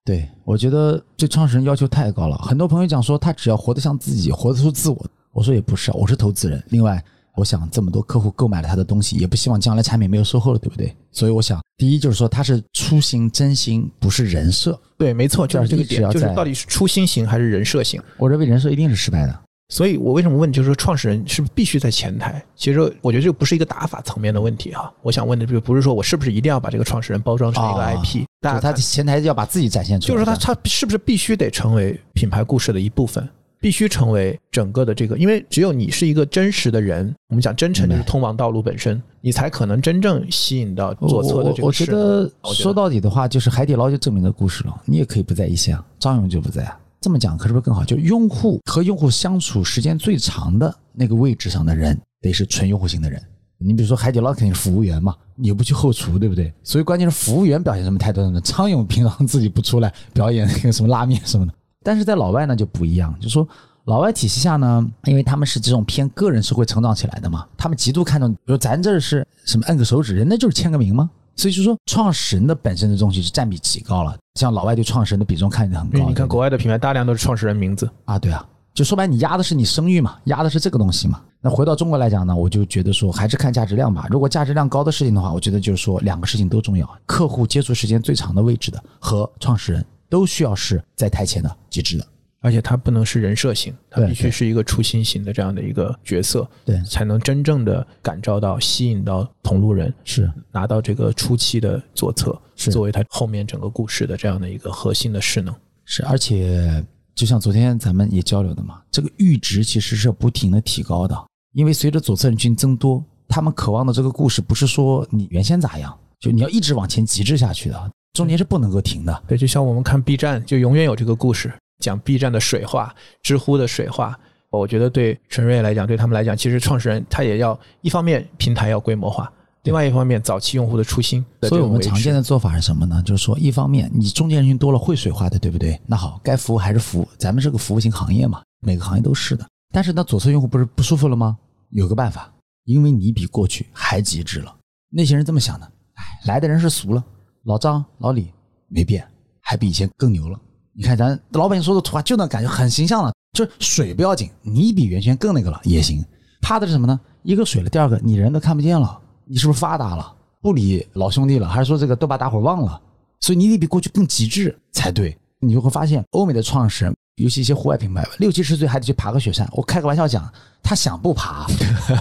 [0.05, 2.37] 对，我觉得对创始人要求太高了。
[2.37, 5.05] 很多朋友讲说他只要活得像自己，活得出自我。
[5.31, 6.63] 我说也不是，我是投资人。
[6.69, 7.03] 另外，
[7.35, 10.95] 我想这么多客户购买了他的东西，也不希望将来产品没有售后了，对不对？
[11.11, 14.79] 所以我想，第一就是说他是初心真心，不是人设。
[14.97, 18.01] 对，没错，就是这个点，就是到底是初心型还是人设型？
[18.17, 19.39] 我认为人设一定是失败的。
[19.69, 22.39] 所以我为什么问，就是说创始人是不是必须在前台？
[22.55, 24.93] 其实我觉得这个不是一个打法层面的问题哈。
[25.01, 30.13] 我想问的就不是说我是不是一定要把这个创始人包装成一个 IP，但他前台要把自己展现出来。
[30.13, 33.27] 就是说他他是不是必须得成为品牌故事的一部分，
[33.65, 44.81] 必须成为整个的这个，因为只有你是一个真实的人，我们讲真诚就是通往道路本身，你才可能真正吸引到左侧的这个我觉得说到底的话，就是海底捞就证明的故事了。
[44.85, 46.79] 你也可以不在一线，张勇就不在啊。
[47.01, 47.83] 这么讲可是不是更好？
[47.83, 53.19] 就用户和用户相处时间最长的那个位置上的人，得是纯用户型的人。
[53.57, 56.53] 你比如说海底捞肯定是服务员嘛，你又不去后厨，对不对？
[56.61, 58.39] 所以关键是服务员表现什么态度呢？
[58.41, 61.53] 张勇平常自己不出来表演那个什么拉面什么的，
[61.85, 63.47] 但是在老外呢就不一样，就说
[63.83, 71.07] 老外体系下呢，因为他们是这种偏个人社会成长起来的嘛，他们极度看重，比如咱这是什么摁个手指，人家就是签个名吗？
[71.35, 76.07] 所以就说创始人的本身的东西是占比极高了，像老外对创始人的比重看得很高。
[76.07, 81.21] 你看国外的品牌大量都是创始人名字啊，对啊，就说白你压的是你声誉嘛，压的是这个东西嘛。
[81.41, 84.07] 那回到中国来讲呢，我就觉得说还是看价值量吧。
[84.09, 89.85] 如果价值量高的事情的话，我觉得就是说两个事情都重要，客户接触时间最长的位置的和创始人
[90.15, 92.07] 都需要是在台前的极致的。
[92.39, 100.31] 而且它不能是人设型，它必须是一个初心型的这样的一个角色，对，才能真正的感召到、吸引到同路人，是。
[100.51, 102.71] 拿到这个初期的左侧，是。
[102.71, 105.53] 作为他后面整个故事的这样的一个核心的势能。
[105.85, 106.85] 是，而且
[107.15, 111.15] 就像昨天咱们也交流的嘛，这个阈值其实是不停的提高的，
[111.53, 119.23] 因为随着左侧人群增多，他们渴望的这个故事不是说你原先咋样，就你要一直往前极致下去的，中间是不能够停的。
[119.27, 121.53] 对，就像我们看 B 站，就永远有这个故事。
[121.79, 124.17] 讲 B 站的水化，知乎的水化，
[124.49, 129.31] 我觉得对陈瑞来讲，对他们来讲，其实创始人他也要一方面平台要规模化，
[129.63, 131.23] 另外一方面早期用户的初心。
[131.43, 133.03] 所以我们常见的做法是什么呢？
[133.05, 135.79] 就是说，一方面你中间人群多了会水化的，对不对？
[135.85, 139.45] 那好，该服务还是服务，咱们是个服务型行业嘛，每个行业都是的。
[139.73, 141.37] 但是那左侧用户不是不舒服了吗？
[141.71, 144.55] 有个办法，因为你比过去还极致了。
[144.89, 147.03] 那些人这么想的，哎，来的人是俗了，
[147.45, 148.31] 老张、老李
[148.67, 149.07] 没变，
[149.39, 150.39] 还比以前更牛了。
[150.73, 153.13] 你看咱老百姓说的土话，就那感觉很形象了。
[153.33, 156.03] 就是水不要紧，你比原先更那个了也行。
[156.41, 156.99] 怕的是什么呢？
[157.21, 160.11] 一个水了，第二个你人都看不见了，你是不是发达了？
[160.41, 162.81] 不理老兄弟了，还是说这个都把大伙忘了？
[163.19, 165.15] 所以你得比过去更极致才对。
[165.39, 169.47] 你就会发现，欧美的创始人，尤其一些户外品牌，六七十岁还得去爬个雪山。
[169.51, 170.27] 我开个玩笑讲，
[170.63, 171.45] 他想不爬，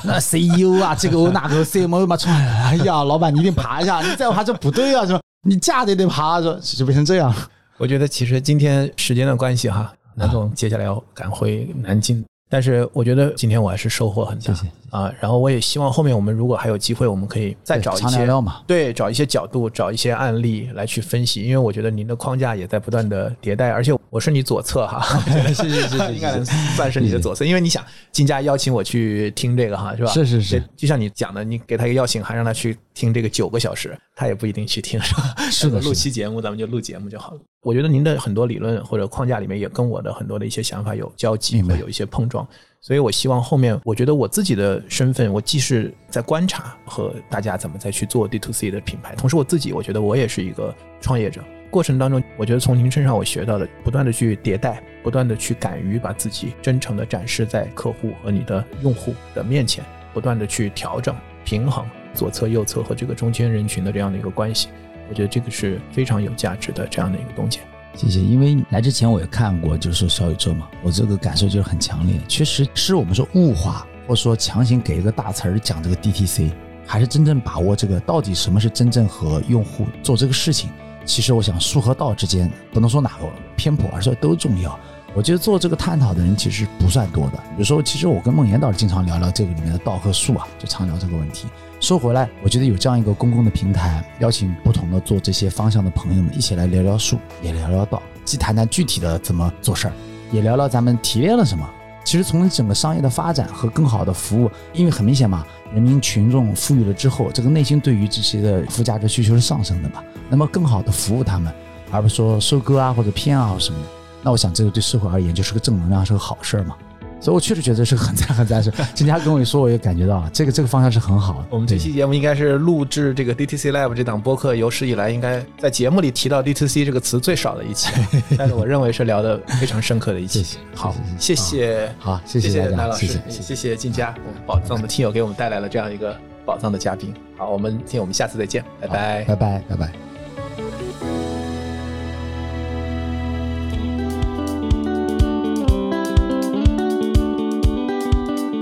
[0.04, 5.20] 那 CEO 啊，这个那个 CMO 嘛，创，哎呀，老板你一定爬一下，你再爬这不对啊，是吧？
[5.44, 7.32] 你架着得爬，着 就变成这样。
[7.76, 12.24] 我觉得其实今天时间的关系哈，南总接下来要赶回南京。
[12.50, 14.54] 但是我觉得今天我还是收获很大，
[14.90, 15.12] 啊。
[15.18, 18.28] 然后我也希望后面我们如果还有机会，我们可以再找一些
[18.64, 21.42] 对，找一些角度，找一些案例来去分析。
[21.42, 25.02] 因为我觉得您的框架也在不断的迭代，而且我是你左侧哈，
[25.52, 26.44] 谢谢谢谢，应该
[26.76, 27.44] 算是你的左侧。
[27.44, 30.12] 因为你想，金家邀请我去听这个哈，是吧？
[30.12, 35.34] 是是是，就像你讲的，你给他一个邀请函，让他去听这个九个小时，他也不一定去听，是吧？
[35.50, 37.40] 是的，录期节目咱们就录节目就好了。
[37.62, 42.46] 我觉得您的很多理论或者框架里面也跟我的很多的一些想法有交集，会有一些碰撞。
[42.80, 51.42] 所以，我希望后面，我觉得我自己的身份，我既是在观察和大家怎么再去做 D to C 的品牌，同时我自己，我觉得我也是一个创业者。
[51.70, 61.84] 过程当中，我觉得从您身上我学到的，不断的去迭代，不断的去敢于把自己真诚的展示在客户和你的用户的面前，不断的去调整、平衡
[62.14, 64.68] 左侧、右侧和这个中间人群的这样的一个关系，
[65.08, 67.60] 我觉得这个是非常有价值的这样的一个东西。
[67.96, 72.18] 谢谢，因为来之前我也看过，就是小宇宙嘛，我这个感受就是很强烈。
[72.26, 76.50] 确实是我们说物化，或者说强行给一个大词儿讲这个 DTC，
[76.86, 80.70] 还是真正把握这个到底什么是真正和用户做这个事情。
[81.04, 84.76] 其实我想术和道之间不能说哪个偏颇，而是都重要。
[85.14, 87.42] 我觉得做这个探讨的人其实不算多的。
[87.56, 91.46] 有时候，其实我跟孟岩倒是经常聊聊这个里面的道和术啊，就常聊这个问题。
[91.80, 99.92] 说回来，我觉得有这样一个公共的平台，邀请不同的做这些方向的朋友们一起来聊聊术，也聊聊道，既谈谈具体的怎么做事儿，
[100.32, 101.68] 也聊聊咱们提炼了什么。
[102.04, 110.02] 其实从整个商业的发展和更好的服务，因为很明显嘛，人民群众富裕了之后，这个内心对于这些的附加值需求是上升的嘛。
[110.28, 111.52] 那么更好的服务他们，
[111.90, 113.86] 而不是说收割啊或者偏啊什么的，
[114.24, 116.74] 那我想这个对社会而言就是个正能量，是个好事儿嘛。
[117.20, 118.70] 所以，我确实觉得是个很赞很赞事。
[118.94, 121.46] 金佳跟我一说，我也感觉到了这个这个方向是很好的。
[121.48, 127.90] 我们这期节目应该是录制这个 DTC Live 这档播客有史以来应该在节目里提到 DTC 这个词最少的一期，
[128.36, 130.58] 但是我认为是聊的非常深刻的一期。
[130.74, 136.14] 好，谢谢，好，谢谢谢赖老师，谢谢金佳，我们宝藏的听友给我们带来了这样一个
[136.44, 137.14] 宝藏的嘉宾。
[137.38, 141.33] 好，我们听，我们下次再见，拜拜，拜拜，拜拜。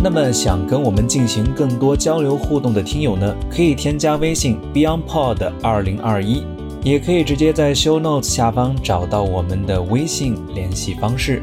[0.05, 6.43] 那么想跟我们进行更多交流互动的听友呢，可以添加微信 BeyondPod 二零二一，
[6.83, 11.41] 也可以直接在 Show Notes 下方找到我们的微信联系方式。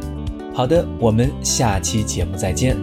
[0.54, 2.76] 好的，我们下期节目再见。